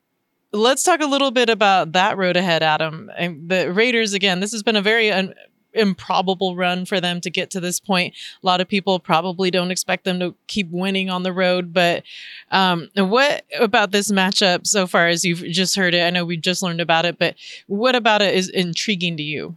let's 0.53 0.83
talk 0.83 1.01
a 1.01 1.07
little 1.07 1.31
bit 1.31 1.51
about 1.51 1.93
that 1.93 2.17
road 2.17 2.37
ahead, 2.37 2.63
Adam. 2.63 3.11
And 3.17 3.49
the 3.49 3.73
Raiders 3.73 4.13
again. 4.13 4.41
This 4.41 4.53
has 4.53 4.63
been 4.63 4.77
a 4.77 4.83
very 4.83 5.11
un- 5.11 5.35
improbable 5.75 6.57
run 6.57 6.85
for 6.85 7.01
them 7.01 7.21
to 7.21 7.31
get 7.31 7.51
to 7.51 7.61
this 7.61 7.81
point. 7.81 8.15
A 8.43 8.47
lot 8.47 8.61
of 8.61 8.69
people 8.69 8.99
probably 8.99 9.51
don't 9.51 9.71
expect 9.71 10.05
them 10.05 10.21
to 10.21 10.35
keep 10.47 10.71
winning 10.71 11.11
on 11.11 11.23
the 11.23 11.33
road, 11.33 11.73
but 11.73 12.03
um, 12.51 12.89
what 12.97 13.45
about 13.59 13.91
this 13.91 14.11
matchup 14.11 14.67
so 14.67 14.87
far 14.87 15.09
as 15.09 15.25
you've 15.25 15.45
just 15.45 15.77
heard 15.77 15.95
it? 15.95 16.05
I 16.05 16.11
know 16.11 16.25
we 16.25 16.37
just 16.37 16.63
learned 16.63 16.81
about 16.81 17.05
it, 17.05 17.19
but 17.19 17.35
what 17.67 17.95
about 17.95 18.23
it 18.23 18.35
is 18.35 18.49
intriguing 18.49 19.17
to 19.17 19.23
you? 19.23 19.57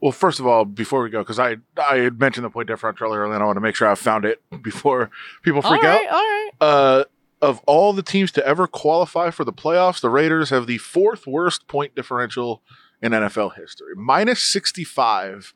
Well, 0.00 0.12
first 0.12 0.38
of 0.38 0.46
all, 0.46 0.66
before 0.66 1.02
we 1.02 1.08
go, 1.08 1.20
because 1.20 1.38
I 1.38 1.56
I 1.78 1.96
had 1.96 2.20
mentioned 2.20 2.44
the 2.44 2.50
point 2.50 2.68
differential 2.68 3.06
earlier, 3.06 3.24
and 3.24 3.42
I 3.42 3.46
want 3.46 3.56
to 3.56 3.62
make 3.62 3.74
sure 3.74 3.88
I 3.88 3.94
found 3.94 4.26
it 4.26 4.42
before 4.62 5.10
people 5.42 5.62
freak 5.62 5.82
all 5.82 5.88
right, 5.88 6.06
out. 6.06 6.12
All 6.12 6.20
right. 6.20 6.50
Uh, 6.60 7.04
of 7.40 7.60
all 7.66 7.92
the 7.92 8.02
teams 8.02 8.30
to 8.32 8.46
ever 8.46 8.66
qualify 8.66 9.30
for 9.30 9.44
the 9.44 9.52
playoffs, 9.52 10.00
the 10.00 10.10
Raiders 10.10 10.50
have 10.50 10.66
the 10.66 10.78
fourth 10.78 11.26
worst 11.26 11.68
point 11.68 11.94
differential 11.94 12.62
in 13.04 13.12
NFL 13.12 13.54
history. 13.54 13.94
Minus 13.94 14.42
65 14.42 15.54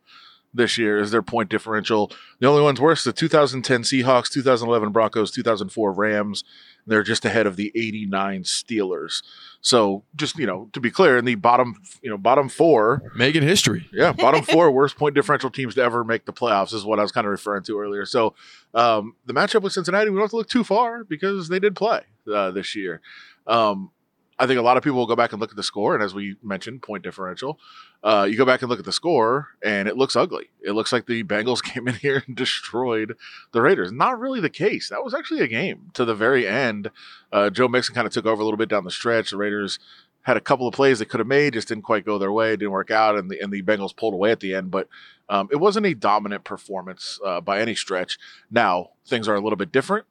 this 0.52 0.76
year 0.76 0.98
is 0.98 1.10
their 1.10 1.22
point 1.22 1.48
differential. 1.48 2.12
The 2.40 2.46
only 2.46 2.62
ones 2.62 2.78
worse 2.78 3.04
the 3.04 3.12
2010 3.12 3.82
Seahawks, 3.82 4.30
2011 4.30 4.92
Broncos, 4.92 5.30
2004 5.30 5.92
Rams. 5.92 6.44
They're 6.86 7.02
just 7.02 7.24
ahead 7.24 7.46
of 7.46 7.56
the 7.56 7.72
89 7.74 8.42
Steelers. 8.42 9.22
So 9.62 10.04
just, 10.14 10.38
you 10.38 10.46
know, 10.46 10.68
to 10.74 10.80
be 10.80 10.90
clear, 10.90 11.16
in 11.16 11.24
the 11.24 11.36
bottom, 11.36 11.80
you 12.02 12.10
know, 12.10 12.18
bottom 12.18 12.50
four. 12.50 13.02
Making 13.16 13.42
history. 13.42 13.88
Yeah. 13.92 14.12
Bottom 14.12 14.42
four 14.52 14.70
worst 14.70 14.96
point 14.96 15.14
differential 15.14 15.50
teams 15.50 15.74
to 15.76 15.82
ever 15.82 16.04
make 16.04 16.26
the 16.26 16.32
playoffs 16.32 16.74
is 16.74 16.84
what 16.84 16.98
I 16.98 17.02
was 17.02 17.12
kind 17.12 17.26
of 17.26 17.30
referring 17.30 17.62
to 17.64 17.80
earlier. 17.80 18.04
So 18.04 18.34
um, 18.74 19.14
the 19.24 19.32
matchup 19.32 19.62
with 19.62 19.72
Cincinnati, 19.72 20.10
we 20.10 20.16
don't 20.16 20.24
have 20.24 20.30
to 20.30 20.36
look 20.36 20.48
too 20.48 20.64
far 20.64 21.04
because 21.04 21.48
they 21.48 21.58
did 21.58 21.76
play 21.76 22.02
uh, 22.32 22.50
this 22.50 22.74
year. 22.74 23.00
Um, 23.46 23.90
I 24.38 24.46
think 24.46 24.58
a 24.58 24.62
lot 24.62 24.76
of 24.76 24.84
people 24.84 24.98
will 24.98 25.06
go 25.06 25.16
back 25.16 25.32
and 25.32 25.40
look 25.40 25.50
at 25.50 25.56
the 25.56 25.62
score, 25.62 25.94
and 25.94 26.02
as 26.02 26.14
we 26.14 26.36
mentioned, 26.42 26.82
point 26.82 27.02
differential. 27.02 27.58
Uh, 28.04 28.26
you 28.30 28.36
go 28.36 28.44
back 28.44 28.62
and 28.62 28.70
look 28.70 28.78
at 28.78 28.84
the 28.84 28.92
score, 28.92 29.48
and 29.64 29.88
it 29.88 29.96
looks 29.96 30.14
ugly. 30.14 30.50
It 30.62 30.72
looks 30.72 30.92
like 30.92 31.06
the 31.06 31.24
Bengals 31.24 31.62
came 31.62 31.88
in 31.88 31.94
here 31.94 32.22
and 32.26 32.36
destroyed 32.36 33.16
the 33.52 33.60
Raiders. 33.60 33.90
Not 33.90 34.20
really 34.20 34.40
the 34.40 34.50
case. 34.50 34.88
That 34.90 35.02
was 35.02 35.14
actually 35.14 35.40
a 35.40 35.48
game 35.48 35.90
to 35.94 36.04
the 36.04 36.14
very 36.14 36.46
end. 36.46 36.90
Uh, 37.32 37.50
Joe 37.50 37.68
Mixon 37.68 37.94
kind 37.94 38.06
of 38.06 38.12
took 38.12 38.26
over 38.26 38.40
a 38.40 38.44
little 38.44 38.58
bit 38.58 38.68
down 38.68 38.84
the 38.84 38.90
stretch. 38.90 39.30
The 39.30 39.36
Raiders 39.36 39.80
had 40.22 40.36
a 40.36 40.40
couple 40.40 40.68
of 40.68 40.74
plays 40.74 40.98
they 40.98 41.04
could 41.04 41.20
have 41.20 41.26
made, 41.26 41.54
just 41.54 41.68
didn't 41.68 41.84
quite 41.84 42.04
go 42.04 42.18
their 42.18 42.32
way. 42.32 42.50
Didn't 42.50 42.70
work 42.70 42.90
out, 42.90 43.16
and 43.16 43.30
the 43.30 43.40
and 43.40 43.52
the 43.52 43.62
Bengals 43.62 43.96
pulled 43.96 44.14
away 44.14 44.30
at 44.30 44.40
the 44.40 44.54
end. 44.54 44.70
But 44.70 44.88
um, 45.28 45.48
it 45.50 45.56
wasn't 45.56 45.86
a 45.86 45.94
dominant 45.94 46.44
performance 46.44 47.18
uh, 47.24 47.40
by 47.40 47.60
any 47.60 47.74
stretch. 47.74 48.18
Now 48.50 48.90
things 49.06 49.26
are 49.26 49.34
a 49.34 49.40
little 49.40 49.56
bit 49.56 49.72
different. 49.72 50.06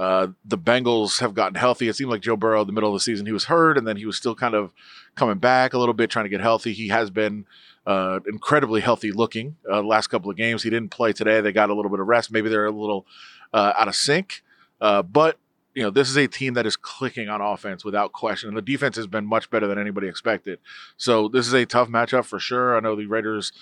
Uh, 0.00 0.28
the 0.46 0.56
Bengals 0.56 1.20
have 1.20 1.34
gotten 1.34 1.56
healthy. 1.56 1.86
It 1.86 1.94
seemed 1.94 2.10
like 2.10 2.22
Joe 2.22 2.34
Burrow, 2.34 2.62
in 2.62 2.66
the 2.66 2.72
middle 2.72 2.88
of 2.88 2.94
the 2.94 3.00
season, 3.00 3.26
he 3.26 3.32
was 3.32 3.44
hurt, 3.44 3.76
and 3.76 3.86
then 3.86 3.98
he 3.98 4.06
was 4.06 4.16
still 4.16 4.34
kind 4.34 4.54
of 4.54 4.72
coming 5.14 5.36
back 5.36 5.74
a 5.74 5.78
little 5.78 5.92
bit, 5.92 6.08
trying 6.08 6.24
to 6.24 6.30
get 6.30 6.40
healthy. 6.40 6.72
He 6.72 6.88
has 6.88 7.10
been 7.10 7.44
uh, 7.86 8.20
incredibly 8.26 8.80
healthy 8.80 9.12
looking 9.12 9.56
uh, 9.70 9.82
last 9.82 10.06
couple 10.06 10.30
of 10.30 10.38
games. 10.38 10.62
He 10.62 10.70
didn't 10.70 10.90
play 10.90 11.12
today. 11.12 11.42
They 11.42 11.52
got 11.52 11.68
a 11.68 11.74
little 11.74 11.90
bit 11.90 12.00
of 12.00 12.06
rest. 12.06 12.32
Maybe 12.32 12.48
they're 12.48 12.64
a 12.64 12.70
little 12.70 13.04
uh, 13.52 13.74
out 13.76 13.88
of 13.88 13.94
sync, 13.94 14.42
uh, 14.80 15.02
but 15.02 15.36
you 15.74 15.82
know 15.82 15.90
this 15.90 16.08
is 16.08 16.16
a 16.16 16.26
team 16.26 16.54
that 16.54 16.64
is 16.64 16.76
clicking 16.76 17.28
on 17.28 17.42
offense 17.42 17.84
without 17.84 18.12
question, 18.12 18.48
and 18.48 18.56
the 18.56 18.62
defense 18.62 18.96
has 18.96 19.06
been 19.06 19.26
much 19.26 19.50
better 19.50 19.66
than 19.66 19.78
anybody 19.78 20.08
expected. 20.08 20.60
So 20.96 21.28
this 21.28 21.46
is 21.46 21.52
a 21.52 21.66
tough 21.66 21.88
matchup 21.88 22.24
for 22.24 22.38
sure. 22.38 22.74
I 22.74 22.80
know 22.80 22.96
the 22.96 23.04
Raiders 23.04 23.52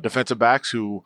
defensive 0.00 0.38
backs 0.38 0.70
who 0.70 1.04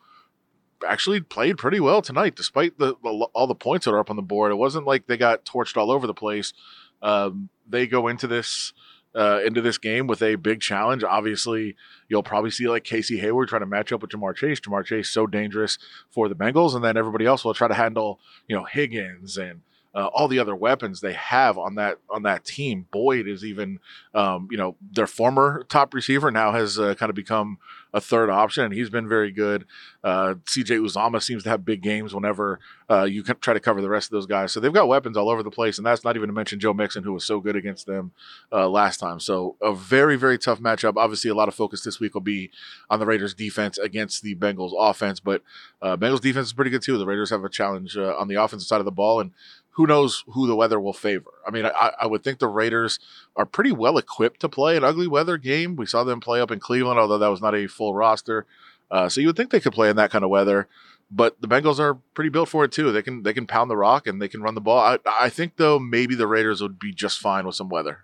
actually 0.85 1.21
played 1.21 1.57
pretty 1.57 1.79
well 1.79 2.01
tonight, 2.01 2.35
despite 2.35 2.77
the, 2.77 2.95
the, 3.03 3.09
all 3.09 3.47
the 3.47 3.55
points 3.55 3.85
that 3.85 3.91
are 3.91 3.99
up 3.99 4.09
on 4.09 4.15
the 4.15 4.21
board. 4.21 4.51
It 4.51 4.55
wasn't 4.55 4.85
like 4.85 5.07
they 5.07 5.17
got 5.17 5.45
torched 5.45 5.77
all 5.77 5.91
over 5.91 6.07
the 6.07 6.13
place. 6.13 6.53
Um, 7.01 7.49
they 7.67 7.87
go 7.87 8.07
into 8.07 8.27
this 8.27 8.73
uh, 9.15 9.39
into 9.43 9.61
this 9.61 9.77
game 9.77 10.05
with 10.05 10.21
a 10.21 10.35
big 10.35 10.61
challenge. 10.61 11.03
Obviously, 11.03 11.75
you'll 12.07 12.23
probably 12.23 12.51
see 12.51 12.67
like 12.67 12.83
Casey 12.83 13.17
Hayward 13.17 13.49
trying 13.49 13.61
to 13.61 13.67
match 13.67 13.91
up 13.91 14.01
with 14.01 14.11
Ja'Marr 14.11 14.35
Chase. 14.35 14.59
Ja'Marr 14.59 14.85
Chase 14.85 15.09
so 15.09 15.25
dangerous 15.25 15.79
for 16.11 16.29
the 16.29 16.35
Bengals, 16.35 16.75
and 16.75 16.83
then 16.83 16.97
everybody 16.97 17.25
else 17.25 17.43
will 17.43 17.53
try 17.53 17.67
to 17.67 17.73
handle 17.73 18.19
you 18.47 18.55
know 18.55 18.65
Higgins 18.65 19.37
and 19.37 19.61
uh, 19.95 20.07
all 20.07 20.27
the 20.27 20.39
other 20.39 20.55
weapons 20.55 21.01
they 21.01 21.13
have 21.13 21.57
on 21.57 21.75
that 21.75 21.97
on 22.09 22.23
that 22.23 22.45
team. 22.45 22.85
Boyd 22.91 23.27
is 23.27 23.43
even, 23.43 23.79
um, 24.13 24.47
you 24.51 24.57
know, 24.57 24.75
their 24.91 25.07
former 25.07 25.65
top 25.69 25.93
receiver 25.93 26.31
now 26.31 26.51
has 26.51 26.77
uh, 26.79 26.93
kind 26.95 27.09
of 27.09 27.15
become 27.15 27.57
a 27.93 28.01
third 28.01 28.29
option, 28.29 28.65
and 28.65 28.73
he's 28.73 28.89
been 28.89 29.07
very 29.07 29.31
good. 29.31 29.65
Uh, 30.03 30.35
CJ 30.45 30.79
Uzomah 30.79 31.21
seems 31.21 31.43
to 31.43 31.49
have 31.49 31.65
big 31.65 31.81
games 31.81 32.13
whenever 32.13 32.59
uh, 32.89 33.03
you 33.03 33.23
try 33.23 33.53
to 33.53 33.59
cover 33.59 33.81
the 33.81 33.89
rest 33.89 34.07
of 34.07 34.11
those 34.11 34.25
guys. 34.25 34.51
So 34.51 34.59
they've 34.59 34.73
got 34.73 34.87
weapons 34.87 35.17
all 35.17 35.29
over 35.29 35.41
the 35.41 35.51
place, 35.51 35.77
and 35.77 35.85
that's 35.85 36.03
not 36.03 36.15
even 36.15 36.27
to 36.27 36.33
mention 36.33 36.59
Joe 36.59 36.73
Mixon, 36.73 37.03
who 37.03 37.13
was 37.13 37.25
so 37.25 37.39
good 37.39 37.55
against 37.55 37.87
them 37.87 38.11
uh, 38.51 38.67
last 38.69 38.97
time. 38.97 39.19
So 39.19 39.55
a 39.61 39.73
very, 39.73 40.15
very 40.15 40.37
tough 40.37 40.59
matchup. 40.59 40.93
Obviously, 40.97 41.31
a 41.31 41.35
lot 41.35 41.47
of 41.47 41.55
focus 41.55 41.81
this 41.81 41.99
week 41.99 42.13
will 42.13 42.21
be 42.21 42.51
on 42.89 42.99
the 42.99 43.05
Raiders' 43.05 43.33
defense 43.33 43.77
against 43.77 44.21
the 44.21 44.35
Bengals' 44.35 44.73
offense, 44.77 45.19
but 45.19 45.41
uh, 45.81 45.97
Bengals' 45.97 46.21
defense 46.21 46.47
is 46.47 46.53
pretty 46.53 46.71
good 46.71 46.81
too. 46.81 46.97
The 46.97 47.05
Raiders 47.05 47.29
have 47.31 47.43
a 47.43 47.49
challenge 47.49 47.97
on 47.97 48.27
the 48.27 48.35
offensive 48.35 48.67
side 48.67 48.79
of 48.79 48.85
the 48.85 48.91
ball, 48.91 49.21
and 49.21 49.31
who 49.77 49.85
knows 49.85 50.23
who 50.29 50.47
the 50.47 50.55
weather 50.55 50.79
will 50.79 50.91
favor. 50.91 51.29
I 51.45 51.51
mean, 51.51 51.67
I, 51.67 51.93
I 52.01 52.07
would 52.07 52.23
think 52.23 52.39
the 52.39 52.47
Raiders 52.47 52.99
are 53.35 53.45
pretty 53.45 53.71
well 53.71 53.99
equipped 53.99 54.39
to 54.39 54.49
play 54.49 54.75
an 54.75 54.83
ugly 54.83 55.07
weather 55.07 55.37
game. 55.37 55.75
We 55.75 55.85
saw 55.85 56.03
them 56.03 56.19
play 56.19 56.41
up 56.41 56.49
in 56.49 56.59
Cleveland, 56.59 56.99
although 56.99 57.19
that 57.19 57.27
was 57.27 57.43
not 57.43 57.53
a 57.53 57.67
full 57.67 57.93
roster. 57.93 58.47
Uh, 58.89 59.07
so 59.07 59.21
you 59.21 59.27
would 59.27 59.35
think 59.37 59.51
they 59.51 59.59
could 59.59 59.73
play 59.73 59.91
in 59.91 59.95
that 59.95 60.09
kind 60.09 60.23
of 60.23 60.31
weather. 60.31 60.67
But 61.11 61.39
the 61.39 61.47
Bengals 61.47 61.79
are 61.79 61.93
pretty 62.15 62.31
built 62.31 62.49
for 62.49 62.65
it 62.65 62.71
too. 62.71 62.91
They 62.91 63.03
can 63.03 63.21
they 63.21 63.33
can 63.33 63.45
pound 63.45 63.69
the 63.69 63.77
rock 63.77 64.07
and 64.07 64.19
they 64.19 64.27
can 64.27 64.41
run 64.41 64.55
the 64.55 64.61
ball. 64.61 64.79
I, 64.79 64.97
I 65.05 65.29
think 65.29 65.57
though 65.57 65.77
maybe 65.77 66.15
the 66.15 66.27
Raiders 66.27 66.59
would 66.59 66.79
be 66.79 66.91
just 66.91 67.19
fine 67.19 67.45
with 67.45 67.55
some 67.55 67.69
weather. 67.69 68.03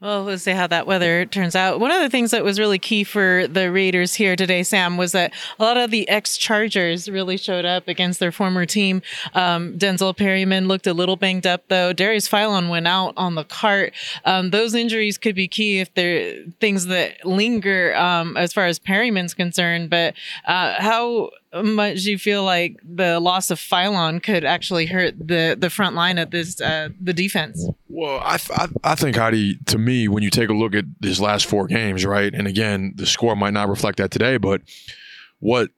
Well, 0.00 0.24
we'll 0.24 0.38
see 0.38 0.52
how 0.52 0.66
that 0.68 0.86
weather 0.86 1.26
turns 1.26 1.54
out. 1.54 1.78
One 1.78 1.90
of 1.90 2.00
the 2.00 2.08
things 2.08 2.30
that 2.30 2.42
was 2.42 2.58
really 2.58 2.78
key 2.78 3.04
for 3.04 3.46
the 3.46 3.70
Raiders 3.70 4.14
here 4.14 4.34
today, 4.34 4.62
Sam, 4.62 4.96
was 4.96 5.12
that 5.12 5.34
a 5.58 5.62
lot 5.62 5.76
of 5.76 5.90
the 5.90 6.08
ex 6.08 6.38
Chargers 6.38 7.06
really 7.06 7.36
showed 7.36 7.66
up 7.66 7.86
against 7.86 8.18
their 8.18 8.32
former 8.32 8.64
team. 8.64 9.02
Um, 9.34 9.76
Denzel 9.76 10.16
Perryman 10.16 10.68
looked 10.68 10.86
a 10.86 10.94
little 10.94 11.16
banged 11.16 11.46
up, 11.46 11.64
though. 11.68 11.92
Darius 11.92 12.26
Philon 12.30 12.70
went 12.70 12.88
out 12.88 13.12
on 13.18 13.34
the 13.34 13.44
cart. 13.44 13.92
Um, 14.24 14.48
those 14.48 14.74
injuries 14.74 15.18
could 15.18 15.34
be 15.34 15.48
key 15.48 15.80
if 15.80 15.92
they're 15.92 16.44
things 16.60 16.86
that 16.86 17.26
linger 17.26 17.94
um, 17.94 18.38
as 18.38 18.54
far 18.54 18.64
as 18.64 18.78
Perryman's 18.78 19.34
concerned. 19.34 19.90
But 19.90 20.14
uh, 20.46 20.80
how 20.80 21.28
much 21.52 22.04
you 22.04 22.18
feel 22.18 22.44
like 22.44 22.76
the 22.84 23.20
loss 23.20 23.50
of 23.50 23.58
Philon 23.58 24.22
could 24.22 24.44
actually 24.44 24.86
hurt 24.86 25.14
the 25.18 25.56
the 25.58 25.70
front 25.70 25.96
line 25.96 26.18
of 26.18 26.30
this 26.30 26.60
uh, 26.60 26.90
the 27.00 27.12
defense? 27.12 27.68
Well, 27.88 28.20
I, 28.20 28.38
I, 28.50 28.68
I 28.84 28.94
think 28.94 29.16
Heidi, 29.16 29.58
to 29.66 29.78
me, 29.78 30.08
when 30.08 30.22
you 30.22 30.30
take 30.30 30.48
a 30.48 30.54
look 30.54 30.74
at 30.74 30.84
his 31.02 31.20
last 31.20 31.46
four 31.46 31.66
games, 31.66 32.06
right, 32.06 32.32
and 32.32 32.46
again, 32.46 32.92
the 32.96 33.06
score 33.06 33.36
might 33.36 33.52
not 33.52 33.68
reflect 33.68 33.98
that 33.98 34.10
today, 34.10 34.36
but 34.36 34.62
what 35.40 35.70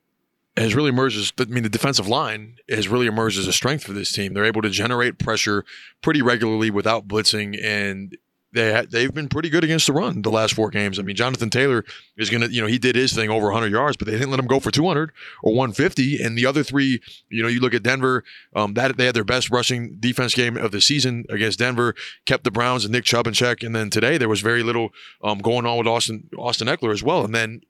has 0.56 0.74
really 0.74 0.90
emerged 0.90 1.18
as 1.18 1.32
I 1.38 1.44
mean 1.50 1.62
the 1.62 1.68
defensive 1.68 2.08
line 2.08 2.56
has 2.68 2.88
really 2.88 3.06
emerged 3.06 3.38
as 3.38 3.46
a 3.46 3.52
strength 3.52 3.84
for 3.84 3.92
this 3.92 4.12
team. 4.12 4.34
They're 4.34 4.44
able 4.44 4.62
to 4.62 4.70
generate 4.70 5.18
pressure 5.18 5.64
pretty 6.02 6.20
regularly 6.20 6.70
without 6.70 7.08
blitzing, 7.08 7.58
and 7.62 8.16
they 8.52 8.86
they've 8.90 9.12
been 9.12 9.28
pretty 9.28 9.48
good 9.48 9.64
against 9.64 9.86
the 9.86 9.92
run 9.92 10.22
the 10.22 10.30
last 10.30 10.54
four 10.54 10.70
games. 10.70 10.98
I 10.98 11.02
mean, 11.02 11.16
Jonathan 11.16 11.50
Taylor 11.50 11.84
is 12.16 12.30
going 12.30 12.42
to, 12.42 12.52
you 12.52 12.60
know, 12.60 12.66
he 12.66 12.78
did 12.78 12.96
his 12.96 13.12
thing 13.12 13.30
over 13.30 13.46
100 13.46 13.72
yards, 13.72 13.96
but 13.96 14.06
they 14.06 14.12
didn't 14.12 14.30
let 14.30 14.38
him 14.38 14.46
go 14.46 14.60
for 14.60 14.70
200 14.70 15.10
or 15.42 15.54
150. 15.54 16.22
And 16.22 16.36
the 16.36 16.46
other 16.46 16.62
three, 16.62 17.00
you 17.28 17.42
know, 17.42 17.48
you 17.48 17.60
look 17.60 17.74
at 17.74 17.82
Denver, 17.82 18.24
um, 18.54 18.74
that 18.74 18.96
they 18.96 19.06
had 19.06 19.14
their 19.14 19.24
best 19.24 19.50
rushing 19.50 19.96
defense 19.98 20.34
game 20.34 20.56
of 20.56 20.70
the 20.70 20.80
season 20.80 21.24
against 21.28 21.58
Denver, 21.58 21.94
kept 22.26 22.44
the 22.44 22.50
Browns 22.50 22.84
and 22.84 22.92
Nick 22.92 23.04
Chubb 23.04 23.26
in 23.26 23.32
check. 23.32 23.62
And 23.62 23.74
then 23.74 23.90
today 23.90 24.18
there 24.18 24.28
was 24.28 24.40
very 24.40 24.62
little 24.62 24.90
um, 25.22 25.38
going 25.38 25.66
on 25.66 25.78
with 25.78 25.86
Austin 25.86 26.28
Austin 26.36 26.68
Ekeler 26.68 26.92
as 26.92 27.02
well. 27.02 27.24
And 27.24 27.34
then 27.34 27.62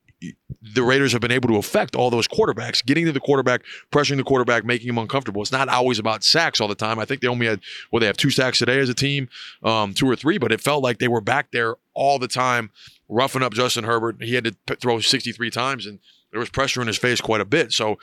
the 0.63 0.83
Raiders 0.83 1.13
have 1.13 1.21
been 1.21 1.33
able 1.33 1.49
to 1.49 1.57
affect 1.57 1.97
all 1.97 2.11
those 2.11 2.29
quarterbacks, 2.29 2.85
getting 2.85 3.05
to 3.07 3.13
the 3.13 3.21
quarterback, 3.21 3.63
pressuring 3.91 4.17
the 4.17 4.25
quarterback, 4.25 4.65
making 4.65 4.89
him 4.89 4.99
uncomfortable. 4.99 5.43
It's 5.43 5.53
not 5.53 5.69
always 5.69 5.99
about 5.99 6.23
sacks 6.23 6.61
all 6.61 6.69
the 6.69 6.75
time. 6.75 6.99
I 6.99 7.05
think 7.05 7.21
they 7.21 7.29
only 7.29 7.47
had, 7.47 7.61
well, 7.91 8.01
they 8.01 8.07
have 8.07 8.17
two 8.17 8.31
sacks 8.31 8.59
today 8.59 8.79
as 8.79 8.89
a 8.89 8.95
team, 8.95 9.29
um, 9.63 9.95
two 9.95 10.09
or 10.09 10.17
three, 10.17 10.39
but 10.39 10.53
it 10.53 10.61
felt 10.61 10.83
like 10.83 10.99
they 10.99 11.09
were 11.09 11.21
back 11.21 11.51
there 11.53 11.77
all 11.95 12.19
the 12.19 12.29
time, 12.29 12.71
roughing 13.09 13.43
up 13.43 13.55
Justin 13.55 13.85
Herbert. 13.85 14.23
He 14.23 14.35
had 14.35 14.45
to 14.45 14.57
p- 14.67 14.77
throw 14.77 15.01
63 15.01 15.51
times, 15.51 15.87
and 15.87 15.99
there 16.31 16.41
was 16.41 16.51
pressure 16.51 16.81
in 16.81 16.87
his 16.87 16.99
face 16.99 17.21
quite 17.21 17.41
a 17.41 17.47
bit. 17.47 17.73
So 17.73 17.99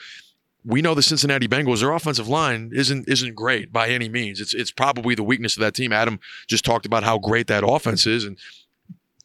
we 0.65 0.81
know 0.81 0.93
the 0.93 1.01
Cincinnati 1.01 1.47
Bengals, 1.47 1.79
their 1.79 1.91
offensive 1.91 2.27
line 2.27 2.71
isn't 2.73 3.07
isn't 3.07 3.35
great 3.35 3.71
by 3.71 3.87
any 3.87 4.09
means. 4.09 4.41
It's 4.41 4.53
it's 4.53 4.71
probably 4.71 5.15
the 5.15 5.23
weakness 5.23 5.55
of 5.55 5.61
that 5.61 5.73
team. 5.73 5.93
Adam 5.93 6.19
just 6.47 6.65
talked 6.65 6.85
about 6.85 7.03
how 7.03 7.17
great 7.17 7.47
that 7.47 7.63
offense 7.65 8.05
is, 8.05 8.25
and 8.25 8.37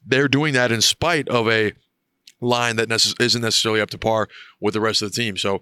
they're 0.06 0.28
doing 0.28 0.54
that 0.54 0.70
in 0.70 0.80
spite 0.80 1.28
of 1.28 1.48
a 1.48 1.72
line 2.44 2.76
that 2.76 2.88
necess- 2.88 3.20
isn't 3.20 3.42
necessarily 3.42 3.80
up 3.80 3.90
to 3.90 3.98
par 3.98 4.28
with 4.60 4.74
the 4.74 4.80
rest 4.80 5.02
of 5.02 5.12
the 5.12 5.22
team. 5.22 5.36
So 5.36 5.60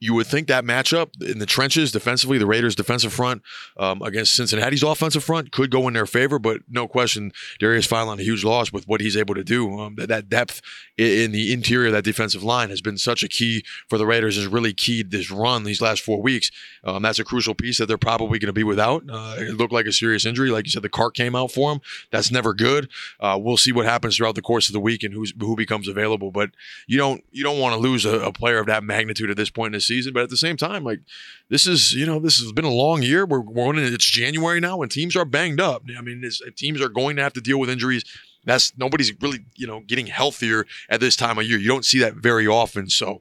you 0.00 0.14
would 0.14 0.26
think 0.26 0.48
that 0.48 0.64
matchup 0.64 1.20
in 1.22 1.38
the 1.38 1.46
trenches 1.46 1.92
defensively, 1.92 2.38
the 2.38 2.46
Raiders' 2.46 2.74
defensive 2.74 3.12
front 3.12 3.42
um, 3.76 4.00
against 4.00 4.34
Cincinnati's 4.34 4.82
offensive 4.82 5.22
front 5.22 5.52
could 5.52 5.70
go 5.70 5.86
in 5.88 5.94
their 5.94 6.06
favor, 6.06 6.38
but 6.38 6.62
no 6.68 6.88
question, 6.88 7.32
Darius 7.58 7.86
Philon 7.86 8.18
a 8.18 8.22
huge 8.22 8.42
loss 8.42 8.72
with 8.72 8.88
what 8.88 9.02
he's 9.02 9.16
able 9.16 9.34
to 9.34 9.44
do. 9.44 9.78
Um, 9.78 9.96
that, 9.96 10.08
that, 10.08 10.30
depth 10.30 10.62
in 10.96 11.32
the 11.32 11.52
interior 11.52 11.88
of 11.88 11.92
that 11.92 12.04
defensive 12.04 12.44
line 12.44 12.70
has 12.70 12.80
been 12.80 12.96
such 12.96 13.22
a 13.22 13.28
key 13.28 13.64
for 13.88 13.98
the 13.98 14.06
Raiders. 14.06 14.36
Has 14.36 14.46
really 14.46 14.72
keyed 14.72 15.10
this 15.10 15.30
run 15.30 15.64
these 15.64 15.82
last 15.82 16.02
four 16.02 16.22
weeks. 16.22 16.50
Um, 16.84 17.02
that's 17.02 17.18
a 17.18 17.24
crucial 17.24 17.54
piece 17.54 17.78
that 17.78 17.86
they're 17.86 17.98
probably 17.98 18.38
going 18.38 18.46
to 18.46 18.52
be 18.52 18.64
without. 18.64 19.02
Uh, 19.08 19.34
it 19.38 19.56
looked 19.56 19.72
like 19.72 19.86
a 19.86 19.92
serious 19.92 20.24
injury, 20.24 20.50
like 20.50 20.66
you 20.66 20.70
said, 20.70 20.82
the 20.82 20.88
cart 20.88 21.14
came 21.14 21.34
out 21.34 21.50
for 21.50 21.72
him. 21.72 21.80
That's 22.12 22.30
never 22.30 22.54
good. 22.54 22.88
Uh, 23.18 23.38
we'll 23.40 23.56
see 23.56 23.72
what 23.72 23.86
happens 23.86 24.16
throughout 24.16 24.36
the 24.36 24.42
course 24.42 24.68
of 24.68 24.72
the 24.72 24.80
week 24.80 25.02
and 25.02 25.12
who's, 25.12 25.32
who 25.38 25.56
becomes 25.56 25.88
available. 25.88 26.30
But 26.30 26.50
you 26.86 26.96
don't 26.96 27.24
you 27.32 27.42
don't 27.42 27.58
want 27.58 27.74
to 27.74 27.80
lose 27.80 28.04
a, 28.04 28.20
a 28.20 28.32
player 28.32 28.58
of 28.58 28.66
that 28.66 28.84
magnitude 28.84 29.30
at 29.30 29.36
this 29.36 29.50
point 29.50 29.74
in 29.74 29.78
the 29.78 29.80
season. 29.90 30.12
But 30.12 30.22
at 30.22 30.30
the 30.30 30.36
same 30.36 30.56
time, 30.56 30.84
like 30.84 31.00
this 31.48 31.66
is, 31.66 31.92
you 31.92 32.06
know, 32.06 32.18
this 32.18 32.38
has 32.38 32.52
been 32.52 32.64
a 32.64 32.70
long 32.70 33.02
year. 33.02 33.26
We're, 33.26 33.40
we're 33.40 33.70
in, 33.76 33.78
it's 33.78 34.04
January 34.04 34.60
now 34.60 34.82
and 34.82 34.90
teams 34.90 35.16
are 35.16 35.24
banged 35.24 35.60
up. 35.60 35.82
I 35.96 36.00
mean, 36.00 36.22
teams 36.56 36.80
are 36.80 36.88
going 36.88 37.16
to 37.16 37.22
have 37.22 37.32
to 37.34 37.40
deal 37.40 37.58
with 37.58 37.68
injuries. 37.68 38.04
That's 38.44 38.72
nobody's 38.78 39.12
really, 39.20 39.40
you 39.56 39.66
know, 39.66 39.80
getting 39.80 40.06
healthier 40.06 40.66
at 40.88 41.00
this 41.00 41.16
time 41.16 41.38
of 41.38 41.44
year. 41.44 41.58
You 41.58 41.68
don't 41.68 41.84
see 41.84 41.98
that 41.98 42.14
very 42.14 42.46
often. 42.46 42.88
So, 42.88 43.20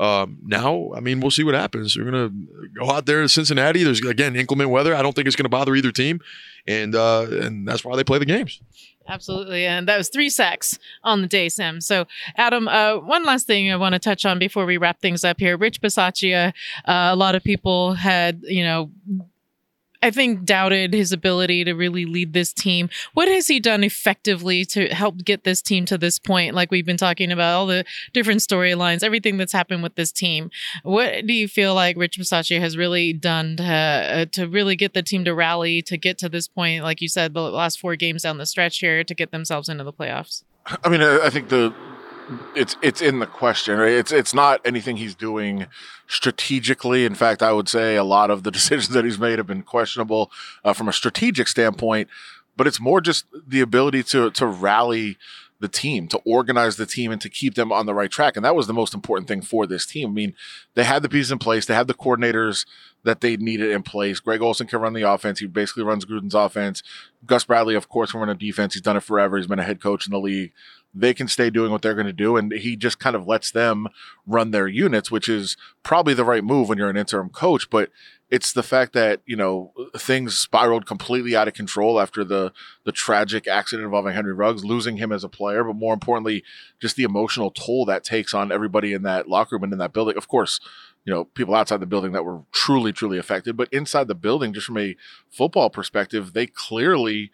um, 0.00 0.38
now, 0.44 0.92
I 0.96 1.00
mean, 1.00 1.20
we'll 1.20 1.30
see 1.30 1.44
what 1.44 1.54
happens. 1.54 1.96
We're 1.96 2.10
gonna 2.10 2.30
go 2.78 2.90
out 2.90 3.06
there 3.06 3.22
to 3.22 3.28
Cincinnati. 3.28 3.84
There's 3.84 4.00
again 4.04 4.34
inclement 4.34 4.70
weather. 4.70 4.94
I 4.94 5.02
don't 5.02 5.14
think 5.14 5.26
it's 5.26 5.36
gonna 5.36 5.50
bother 5.50 5.74
either 5.74 5.92
team, 5.92 6.20
and 6.66 6.94
uh, 6.94 7.26
and 7.30 7.68
that's 7.68 7.84
why 7.84 7.96
they 7.96 8.04
play 8.04 8.18
the 8.18 8.24
games. 8.24 8.60
Absolutely. 9.10 9.66
And 9.66 9.88
that 9.88 9.98
was 9.98 10.08
three 10.08 10.30
sacks 10.30 10.78
on 11.02 11.20
the 11.22 11.28
day, 11.28 11.48
Sam. 11.48 11.80
So, 11.80 12.06
Adam, 12.36 12.68
uh, 12.68 12.98
one 12.98 13.24
last 13.24 13.46
thing 13.46 13.70
I 13.72 13.76
want 13.76 13.94
to 13.94 13.98
touch 13.98 14.24
on 14.24 14.38
before 14.38 14.66
we 14.66 14.76
wrap 14.76 15.00
things 15.00 15.24
up 15.24 15.40
here. 15.40 15.56
Rich 15.56 15.80
Bisaccia, 15.80 16.52
uh, 16.86 17.10
a 17.12 17.16
lot 17.16 17.34
of 17.34 17.42
people 17.42 17.94
had, 17.94 18.40
you 18.44 18.62
know, 18.62 18.90
I 20.02 20.10
think 20.10 20.44
doubted 20.44 20.94
his 20.94 21.12
ability 21.12 21.64
to 21.64 21.74
really 21.74 22.06
lead 22.06 22.32
this 22.32 22.52
team. 22.52 22.88
What 23.12 23.28
has 23.28 23.48
he 23.48 23.60
done 23.60 23.84
effectively 23.84 24.64
to 24.66 24.88
help 24.88 25.18
get 25.18 25.44
this 25.44 25.60
team 25.60 25.84
to 25.86 25.98
this 25.98 26.18
point? 26.18 26.54
Like 26.54 26.70
we've 26.70 26.86
been 26.86 26.96
talking 26.96 27.30
about 27.30 27.54
all 27.54 27.66
the 27.66 27.84
different 28.12 28.40
storylines, 28.40 29.02
everything 29.02 29.36
that's 29.36 29.52
happened 29.52 29.82
with 29.82 29.96
this 29.96 30.10
team. 30.10 30.50
What 30.82 31.26
do 31.26 31.34
you 31.34 31.48
feel 31.48 31.74
like 31.74 31.96
Rich 31.96 32.18
Bisaccia 32.18 32.60
has 32.60 32.76
really 32.76 33.12
done 33.12 33.56
to 33.56 33.64
uh, 33.64 34.24
to 34.32 34.46
really 34.46 34.76
get 34.76 34.94
the 34.94 35.02
team 35.02 35.24
to 35.24 35.34
rally 35.34 35.82
to 35.82 35.96
get 35.96 36.16
to 36.18 36.28
this 36.28 36.48
point? 36.48 36.82
Like 36.82 37.00
you 37.00 37.08
said, 37.08 37.34
the 37.34 37.42
last 37.42 37.78
four 37.78 37.96
games 37.96 38.22
down 38.22 38.38
the 38.38 38.46
stretch 38.46 38.78
here 38.78 39.04
to 39.04 39.14
get 39.14 39.32
themselves 39.32 39.68
into 39.68 39.84
the 39.84 39.92
playoffs. 39.92 40.44
I 40.84 40.88
mean, 40.88 41.02
I 41.02 41.30
think 41.30 41.48
the 41.48 41.74
it's 42.54 42.76
it's 42.82 43.00
in 43.00 43.18
the 43.18 43.26
question, 43.26 43.78
right? 43.78 43.92
It's 43.92 44.12
it's 44.12 44.34
not 44.34 44.60
anything 44.64 44.96
he's 44.96 45.14
doing 45.14 45.66
strategically. 46.06 47.04
In 47.04 47.14
fact, 47.14 47.42
I 47.42 47.52
would 47.52 47.68
say 47.68 47.96
a 47.96 48.04
lot 48.04 48.30
of 48.30 48.42
the 48.42 48.50
decisions 48.60 48.88
that 48.90 49.04
he's 49.04 49.18
made 49.18 49.38
have 49.38 49.46
been 49.46 49.62
questionable 49.62 50.30
uh, 50.64 50.72
from 50.72 50.88
a 50.88 50.92
strategic 50.92 51.48
standpoint. 51.48 52.08
But 52.56 52.66
it's 52.66 52.80
more 52.80 53.00
just 53.00 53.26
the 53.46 53.60
ability 53.60 54.02
to 54.04 54.30
to 54.30 54.46
rally 54.46 55.16
the 55.60 55.68
team, 55.68 56.08
to 56.08 56.18
organize 56.24 56.76
the 56.76 56.86
team, 56.86 57.12
and 57.12 57.20
to 57.20 57.28
keep 57.28 57.54
them 57.54 57.70
on 57.70 57.86
the 57.86 57.94
right 57.94 58.10
track. 58.10 58.36
And 58.36 58.44
that 58.44 58.56
was 58.56 58.66
the 58.66 58.72
most 58.72 58.94
important 58.94 59.28
thing 59.28 59.42
for 59.42 59.66
this 59.66 59.86
team. 59.86 60.08
I 60.08 60.12
mean, 60.12 60.34
they 60.74 60.84
had 60.84 61.02
the 61.02 61.08
pieces 61.08 61.30
in 61.30 61.38
place, 61.38 61.66
they 61.66 61.74
had 61.74 61.86
the 61.86 61.94
coordinators 61.94 62.66
that 63.02 63.20
they 63.20 63.36
needed 63.36 63.70
in 63.70 63.82
place. 63.82 64.20
Greg 64.20 64.42
Olson 64.42 64.66
can 64.66 64.80
run 64.80 64.92
the 64.92 65.02
offense. 65.02 65.38
He 65.38 65.46
basically 65.46 65.84
runs 65.84 66.04
Gruden's 66.04 66.34
offense. 66.34 66.82
Gus 67.24 67.44
Bradley, 67.44 67.74
of 67.74 67.88
course, 67.88 68.10
can 68.12 68.20
run 68.20 68.28
a 68.28 68.34
defense. 68.34 68.74
He's 68.74 68.82
done 68.82 68.96
it 68.96 69.02
forever. 69.02 69.36
He's 69.36 69.46
been 69.46 69.58
a 69.58 69.64
head 69.64 69.80
coach 69.80 70.06
in 70.06 70.12
the 70.12 70.20
league 70.20 70.52
they 70.92 71.14
can 71.14 71.28
stay 71.28 71.50
doing 71.50 71.70
what 71.70 71.82
they're 71.82 71.94
going 71.94 72.06
to 72.06 72.12
do. 72.12 72.36
And 72.36 72.52
he 72.52 72.76
just 72.76 72.98
kind 72.98 73.14
of 73.14 73.26
lets 73.26 73.50
them 73.50 73.88
run 74.26 74.50
their 74.50 74.66
units, 74.66 75.10
which 75.10 75.28
is 75.28 75.56
probably 75.82 76.14
the 76.14 76.24
right 76.24 76.44
move 76.44 76.68
when 76.68 76.78
you're 76.78 76.90
an 76.90 76.96
interim 76.96 77.28
coach. 77.28 77.70
But 77.70 77.90
it's 78.30 78.52
the 78.52 78.62
fact 78.62 78.92
that, 78.92 79.20
you 79.26 79.36
know, 79.36 79.72
things 79.96 80.36
spiraled 80.36 80.86
completely 80.86 81.34
out 81.34 81.48
of 81.48 81.54
control 81.54 82.00
after 82.00 82.24
the 82.24 82.52
the 82.84 82.92
tragic 82.92 83.48
accident 83.48 83.84
involving 83.84 84.14
Henry 84.14 84.32
Ruggs, 84.32 84.64
losing 84.64 84.96
him 84.96 85.12
as 85.12 85.24
a 85.24 85.28
player, 85.28 85.64
but 85.64 85.74
more 85.74 85.94
importantly, 85.94 86.44
just 86.80 86.96
the 86.96 87.02
emotional 87.02 87.50
toll 87.50 87.84
that 87.86 88.04
takes 88.04 88.32
on 88.32 88.52
everybody 88.52 88.92
in 88.92 89.02
that 89.02 89.28
locker 89.28 89.56
room 89.56 89.64
and 89.64 89.72
in 89.72 89.78
that 89.80 89.92
building. 89.92 90.16
Of 90.16 90.28
course, 90.28 90.60
you 91.04 91.12
know, 91.12 91.24
people 91.24 91.54
outside 91.54 91.80
the 91.80 91.86
building 91.86 92.12
that 92.12 92.24
were 92.24 92.42
truly, 92.52 92.92
truly 92.92 93.18
affected, 93.18 93.56
but 93.56 93.72
inside 93.72 94.06
the 94.06 94.14
building, 94.14 94.52
just 94.52 94.66
from 94.66 94.78
a 94.78 94.96
football 95.28 95.70
perspective, 95.70 96.32
they 96.32 96.46
clearly 96.46 97.30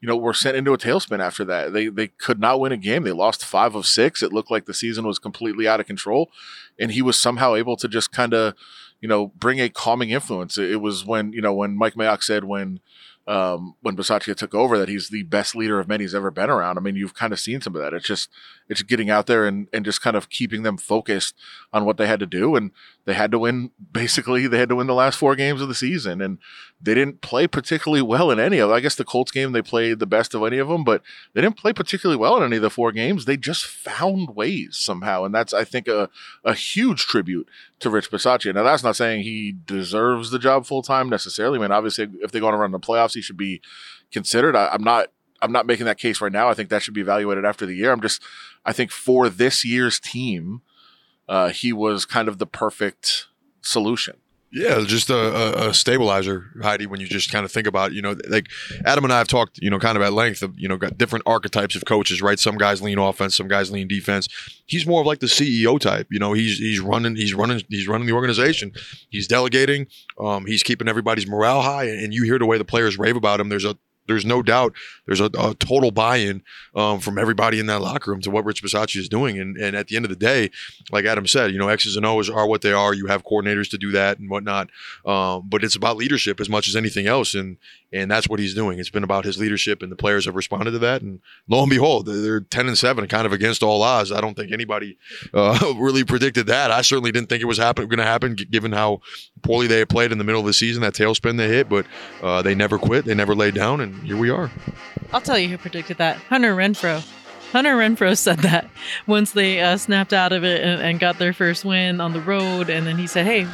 you 0.00 0.08
know, 0.08 0.16
were 0.16 0.34
sent 0.34 0.56
into 0.56 0.72
a 0.72 0.78
tailspin 0.78 1.20
after 1.20 1.44
that. 1.44 1.72
They 1.72 1.88
they 1.88 2.08
could 2.08 2.40
not 2.40 2.58
win 2.58 2.72
a 2.72 2.76
game. 2.76 3.02
They 3.02 3.12
lost 3.12 3.44
five 3.44 3.74
of 3.74 3.86
six. 3.86 4.22
It 4.22 4.32
looked 4.32 4.50
like 4.50 4.64
the 4.64 4.74
season 4.74 5.06
was 5.06 5.18
completely 5.18 5.68
out 5.68 5.80
of 5.80 5.86
control, 5.86 6.30
and 6.78 6.90
he 6.90 7.02
was 7.02 7.18
somehow 7.18 7.54
able 7.54 7.76
to 7.76 7.88
just 7.88 8.10
kind 8.10 8.32
of, 8.32 8.54
you 9.00 9.08
know, 9.08 9.28
bring 9.28 9.60
a 9.60 9.68
calming 9.68 10.10
influence. 10.10 10.56
It 10.56 10.80
was 10.80 11.04
when 11.04 11.32
you 11.32 11.42
know 11.42 11.52
when 11.52 11.76
Mike 11.76 11.94
Mayock 11.94 12.22
said 12.22 12.44
when 12.44 12.80
um, 13.30 13.76
when 13.80 13.96
Bisaccia 13.96 14.34
took 14.34 14.56
over 14.56 14.76
that 14.76 14.88
he's 14.88 15.08
the 15.08 15.22
best 15.22 15.54
leader 15.54 15.78
of 15.78 15.86
men 15.86 16.00
he's 16.00 16.16
ever 16.16 16.32
been 16.32 16.50
around. 16.50 16.76
I 16.76 16.80
mean, 16.80 16.96
you've 16.96 17.14
kind 17.14 17.32
of 17.32 17.38
seen 17.38 17.60
some 17.60 17.76
of 17.76 17.80
that. 17.80 17.94
It's 17.94 18.04
just 18.04 18.28
it's 18.68 18.82
getting 18.82 19.08
out 19.08 19.28
there 19.28 19.46
and 19.46 19.68
and 19.72 19.84
just 19.84 20.02
kind 20.02 20.16
of 20.16 20.28
keeping 20.30 20.64
them 20.64 20.76
focused 20.76 21.36
on 21.72 21.84
what 21.84 21.96
they 21.96 22.08
had 22.08 22.18
to 22.18 22.26
do. 22.26 22.56
And 22.56 22.72
they 23.04 23.14
had 23.14 23.30
to 23.30 23.38
win 23.38 23.70
basically 23.92 24.48
they 24.48 24.58
had 24.58 24.68
to 24.70 24.74
win 24.74 24.88
the 24.88 24.94
last 24.94 25.16
four 25.16 25.36
games 25.36 25.62
of 25.62 25.68
the 25.68 25.76
season 25.76 26.20
and 26.20 26.38
they 26.82 26.92
didn't 26.92 27.20
play 27.20 27.46
particularly 27.46 28.02
well 28.02 28.32
in 28.32 28.40
any 28.40 28.58
of 28.58 28.68
them. 28.68 28.76
I 28.76 28.80
guess 28.80 28.96
the 28.96 29.04
Colts 29.04 29.30
game 29.30 29.52
they 29.52 29.62
played 29.62 30.00
the 30.00 30.06
best 30.06 30.34
of 30.34 30.42
any 30.42 30.58
of 30.58 30.66
them, 30.66 30.82
but 30.82 31.00
they 31.32 31.40
didn't 31.40 31.56
play 31.56 31.72
particularly 31.72 32.18
well 32.18 32.36
in 32.36 32.42
any 32.42 32.56
of 32.56 32.62
the 32.62 32.70
four 32.70 32.90
games. 32.90 33.26
They 33.26 33.36
just 33.36 33.64
found 33.64 34.34
ways 34.34 34.76
somehow. 34.76 35.22
And 35.22 35.32
that's 35.32 35.54
I 35.54 35.62
think 35.62 35.86
a, 35.86 36.10
a 36.44 36.54
huge 36.54 37.06
tribute 37.06 37.48
to 37.80 37.90
Rich 37.90 38.10
Bisaccia. 38.10 38.54
Now 38.54 38.62
that's 38.62 38.84
not 38.84 38.96
saying 38.96 39.22
he 39.22 39.54
deserves 39.64 40.30
the 40.30 40.38
job 40.38 40.66
full 40.66 40.82
time 40.82 41.08
necessarily. 41.08 41.58
I 41.58 41.62
mean, 41.62 41.72
obviously 41.72 42.08
if 42.22 42.30
they're 42.30 42.40
going 42.40 42.52
to 42.52 42.58
run 42.58 42.72
the 42.72 42.78
playoffs, 42.78 43.14
he 43.14 43.22
should 43.22 43.36
be 43.36 43.60
considered. 44.12 44.54
I, 44.54 44.68
I'm 44.68 44.84
not 44.84 45.08
I'm 45.42 45.52
not 45.52 45.66
making 45.66 45.86
that 45.86 45.98
case 45.98 46.20
right 46.20 46.32
now. 46.32 46.48
I 46.48 46.54
think 46.54 46.68
that 46.68 46.82
should 46.82 46.94
be 46.94 47.00
evaluated 47.00 47.44
after 47.44 47.66
the 47.66 47.74
year. 47.74 47.92
I'm 47.92 48.00
just 48.00 48.22
I 48.64 48.72
think 48.72 48.90
for 48.90 49.28
this 49.28 49.64
year's 49.64 49.98
team, 49.98 50.60
uh, 51.28 51.48
he 51.48 51.72
was 51.72 52.04
kind 52.04 52.28
of 52.28 52.38
the 52.38 52.46
perfect 52.46 53.26
solution. 53.62 54.16
Yeah, 54.52 54.82
just 54.84 55.10
a, 55.10 55.68
a, 55.68 55.74
stabilizer, 55.74 56.46
Heidi. 56.60 56.86
When 56.86 56.98
you 56.98 57.06
just 57.06 57.30
kind 57.30 57.44
of 57.44 57.52
think 57.52 57.68
about, 57.68 57.92
you 57.92 58.02
know, 58.02 58.16
like 58.28 58.48
Adam 58.84 59.04
and 59.04 59.12
I 59.12 59.18
have 59.18 59.28
talked, 59.28 59.58
you 59.58 59.70
know, 59.70 59.78
kind 59.78 59.96
of 59.96 60.02
at 60.02 60.12
length 60.12 60.42
of, 60.42 60.58
you 60.58 60.66
know, 60.66 60.76
got 60.76 60.98
different 60.98 61.22
archetypes 61.24 61.76
of 61.76 61.84
coaches, 61.84 62.20
right? 62.20 62.36
Some 62.36 62.58
guys 62.58 62.82
lean 62.82 62.98
offense, 62.98 63.36
some 63.36 63.46
guys 63.46 63.70
lean 63.70 63.86
defense. 63.86 64.26
He's 64.66 64.86
more 64.86 65.02
of 65.02 65.06
like 65.06 65.20
the 65.20 65.28
CEO 65.28 65.78
type. 65.78 66.08
You 66.10 66.18
know, 66.18 66.32
he's 66.32 66.58
he's 66.58 66.80
running, 66.80 67.14
he's 67.14 67.32
running, 67.32 67.62
he's 67.68 67.86
running 67.86 68.08
the 68.08 68.12
organization. 68.12 68.72
He's 69.08 69.28
delegating. 69.28 69.86
Um, 70.18 70.46
he's 70.46 70.64
keeping 70.64 70.88
everybody's 70.88 71.28
morale 71.28 71.62
high, 71.62 71.84
and 71.84 72.12
you 72.12 72.24
hear 72.24 72.38
the 72.38 72.46
way 72.46 72.58
the 72.58 72.64
players 72.64 72.98
rave 72.98 73.14
about 73.14 73.38
him. 73.38 73.50
There's 73.50 73.64
a 73.64 73.76
there's 74.10 74.26
no 74.26 74.42
doubt 74.42 74.74
there's 75.06 75.20
a, 75.20 75.30
a 75.38 75.54
total 75.54 75.90
buy-in 75.90 76.42
um, 76.74 77.00
from 77.00 77.18
everybody 77.18 77.58
in 77.58 77.66
that 77.66 77.80
locker 77.80 78.10
room 78.10 78.20
to 78.22 78.30
what 78.30 78.44
Rich 78.44 78.62
Bisaccia 78.62 78.98
is 78.98 79.08
doing. 79.08 79.38
And, 79.38 79.56
and 79.56 79.76
at 79.76 79.88
the 79.88 79.96
end 79.96 80.04
of 80.04 80.08
the 80.10 80.16
day, 80.16 80.50
like 80.90 81.04
Adam 81.04 81.26
said, 81.26 81.52
you 81.52 81.58
know, 81.58 81.68
X's 81.68 81.96
and 81.96 82.04
O's 82.04 82.28
are 82.28 82.46
what 82.46 82.62
they 82.62 82.72
are. 82.72 82.92
You 82.94 83.06
have 83.06 83.24
coordinators 83.24 83.70
to 83.70 83.78
do 83.78 83.92
that 83.92 84.18
and 84.18 84.28
whatnot. 84.28 84.70
Um, 85.06 85.48
but 85.48 85.64
it's 85.64 85.76
about 85.76 85.96
leadership 85.96 86.40
as 86.40 86.48
much 86.48 86.68
as 86.68 86.76
anything 86.76 87.06
else. 87.06 87.34
And 87.34 87.56
and 87.92 88.10
that's 88.10 88.28
what 88.28 88.38
he's 88.38 88.54
doing. 88.54 88.78
It's 88.78 88.90
been 88.90 89.02
about 89.02 89.24
his 89.24 89.38
leadership, 89.38 89.82
and 89.82 89.90
the 89.90 89.96
players 89.96 90.26
have 90.26 90.36
responded 90.36 90.70
to 90.72 90.78
that. 90.78 91.02
And 91.02 91.20
lo 91.48 91.62
and 91.62 91.70
behold, 91.70 92.06
they're 92.06 92.40
10 92.40 92.68
and 92.68 92.78
7, 92.78 93.08
kind 93.08 93.26
of 93.26 93.32
against 93.32 93.62
all 93.62 93.82
odds. 93.82 94.12
I 94.12 94.20
don't 94.20 94.34
think 94.36 94.52
anybody 94.52 94.96
uh, 95.34 95.74
really 95.76 96.04
predicted 96.04 96.46
that. 96.46 96.70
I 96.70 96.82
certainly 96.82 97.10
didn't 97.10 97.28
think 97.28 97.42
it 97.42 97.46
was 97.46 97.58
happen, 97.58 97.88
going 97.88 97.98
to 97.98 98.04
happen, 98.04 98.36
given 98.36 98.72
how 98.72 99.00
poorly 99.42 99.66
they 99.66 99.84
played 99.84 100.12
in 100.12 100.18
the 100.18 100.24
middle 100.24 100.40
of 100.40 100.46
the 100.46 100.52
season, 100.52 100.82
that 100.82 100.94
tailspin 100.94 101.36
they 101.36 101.48
hit. 101.48 101.68
But 101.68 101.86
uh, 102.22 102.42
they 102.42 102.54
never 102.54 102.78
quit, 102.78 103.04
they 103.04 103.14
never 103.14 103.34
laid 103.34 103.54
down, 103.54 103.80
and 103.80 104.02
here 104.02 104.16
we 104.16 104.30
are. 104.30 104.50
I'll 105.12 105.20
tell 105.20 105.38
you 105.38 105.48
who 105.48 105.58
predicted 105.58 105.98
that 105.98 106.16
Hunter 106.16 106.54
Renfrow. 106.54 107.04
Hunter 107.52 107.76
Renfrow 107.76 108.16
said 108.16 108.38
that 108.40 108.70
once 109.08 109.32
they 109.32 109.60
uh, 109.60 109.76
snapped 109.76 110.12
out 110.12 110.32
of 110.32 110.44
it 110.44 110.62
and, 110.62 110.80
and, 110.80 111.00
got 111.00 111.18
their 111.18 111.32
first 111.32 111.64
win 111.64 112.00
on 112.00 112.12
the 112.12 112.20
road, 112.20 112.70
and 112.70 112.86
then 112.86 112.96
he 112.96 113.08
said, 113.08 113.26
"Hey, 113.26 113.48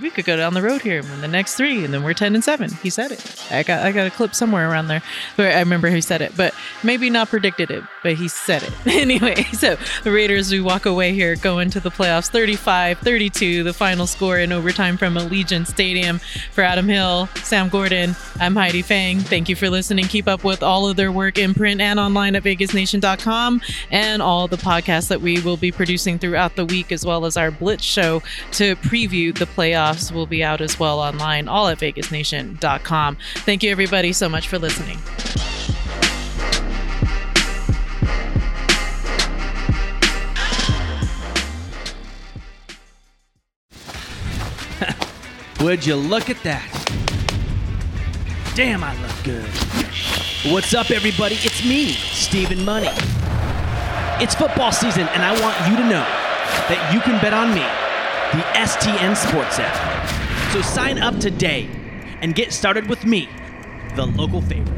we 0.00 0.10
could 0.10 0.24
go 0.24 0.36
down 0.36 0.54
the 0.54 0.62
road 0.62 0.82
here 0.82 0.98
and 0.98 1.08
win 1.08 1.20
the 1.20 1.28
next 1.28 1.54
three, 1.54 1.84
and 1.84 1.94
then 1.94 2.02
we're 2.02 2.14
ten 2.14 2.34
and 2.34 2.42
seven. 2.42 2.72
He 2.82 2.90
said 2.90 3.12
it. 3.12 3.46
I 3.50 3.62
got 3.62 3.84
I 3.84 3.92
got 3.92 4.06
a 4.06 4.10
clip 4.10 4.34
somewhere 4.34 4.68
around 4.68 4.88
there 4.88 5.02
where 5.36 5.56
I 5.56 5.60
remember 5.60 5.88
he 5.88 6.00
said 6.00 6.22
it, 6.22 6.36
but 6.36 6.54
maybe 6.82 7.08
not 7.08 7.28
predicted 7.28 7.70
it, 7.70 7.84
but 8.02 8.14
he 8.14 8.26
said 8.26 8.64
it 8.64 8.72
anyway. 8.86 9.44
So 9.52 9.76
the 10.02 10.10
Raiders 10.10 10.50
we 10.50 10.60
walk 10.60 10.86
away 10.86 11.12
here 11.12 11.36
going 11.36 11.70
to 11.70 11.80
the 11.80 11.90
playoffs, 11.90 12.30
35-32, 12.30 13.62
the 13.62 13.72
final 13.72 14.06
score 14.06 14.38
in 14.38 14.50
overtime 14.50 14.96
from 14.96 15.14
Allegiant 15.14 15.66
Stadium. 15.66 16.18
For 16.52 16.62
Adam 16.62 16.88
Hill, 16.88 17.28
Sam 17.36 17.68
Gordon, 17.68 18.16
I'm 18.40 18.56
Heidi 18.56 18.82
Fang. 18.82 19.20
Thank 19.20 19.48
you 19.48 19.56
for 19.56 19.70
listening. 19.70 20.06
Keep 20.06 20.26
up 20.26 20.42
with 20.42 20.62
all 20.62 20.88
of 20.88 20.96
their 20.96 21.12
work 21.12 21.38
in 21.38 21.54
print 21.54 21.80
and 21.80 22.00
online 22.00 22.34
at 22.34 22.42
VegasNation.com 22.42 23.35
and 23.90 24.22
all 24.22 24.48
the 24.48 24.56
podcasts 24.56 25.08
that 25.08 25.20
we 25.20 25.40
will 25.40 25.56
be 25.56 25.70
producing 25.70 26.18
throughout 26.18 26.56
the 26.56 26.64
week, 26.64 26.90
as 26.90 27.04
well 27.04 27.26
as 27.26 27.36
our 27.36 27.50
Blitz 27.50 27.84
show 27.84 28.22
to 28.52 28.76
preview 28.76 29.36
the 29.36 29.46
playoffs 29.46 30.10
will 30.12 30.26
be 30.26 30.42
out 30.42 30.60
as 30.60 30.78
well 30.78 31.00
online, 31.00 31.48
all 31.48 31.68
at 31.68 31.78
vegasnation.com. 31.78 33.18
Thank 33.36 33.62
you, 33.62 33.70
everybody, 33.70 34.12
so 34.12 34.28
much 34.28 34.48
for 34.48 34.58
listening. 34.58 34.98
Would 45.60 45.86
you 45.86 45.96
look 45.96 46.30
at 46.30 46.42
that? 46.42 46.72
Damn, 48.54 48.82
I 48.82 48.94
look 49.02 49.22
good. 49.22 49.44
What's 50.52 50.74
up, 50.74 50.90
everybody? 50.90 51.34
It's 51.40 51.64
me, 51.64 51.96
Stephen 52.26 52.64
Money. 52.64 52.88
It's 54.20 54.34
football 54.34 54.72
season, 54.72 55.06
and 55.14 55.22
I 55.22 55.30
want 55.40 55.56
you 55.70 55.76
to 55.76 55.82
know 55.84 56.04
that 56.66 56.90
you 56.92 56.98
can 56.98 57.22
bet 57.22 57.32
on 57.32 57.54
me 57.54 57.62
the 58.34 58.42
STN 58.58 59.16
Sports 59.16 59.60
app. 59.60 60.52
So 60.52 60.60
sign 60.60 60.98
up 60.98 61.20
today 61.20 61.68
and 62.22 62.34
get 62.34 62.52
started 62.52 62.88
with 62.88 63.06
me, 63.06 63.28
the 63.94 64.06
local 64.06 64.40
favorite. 64.40 64.75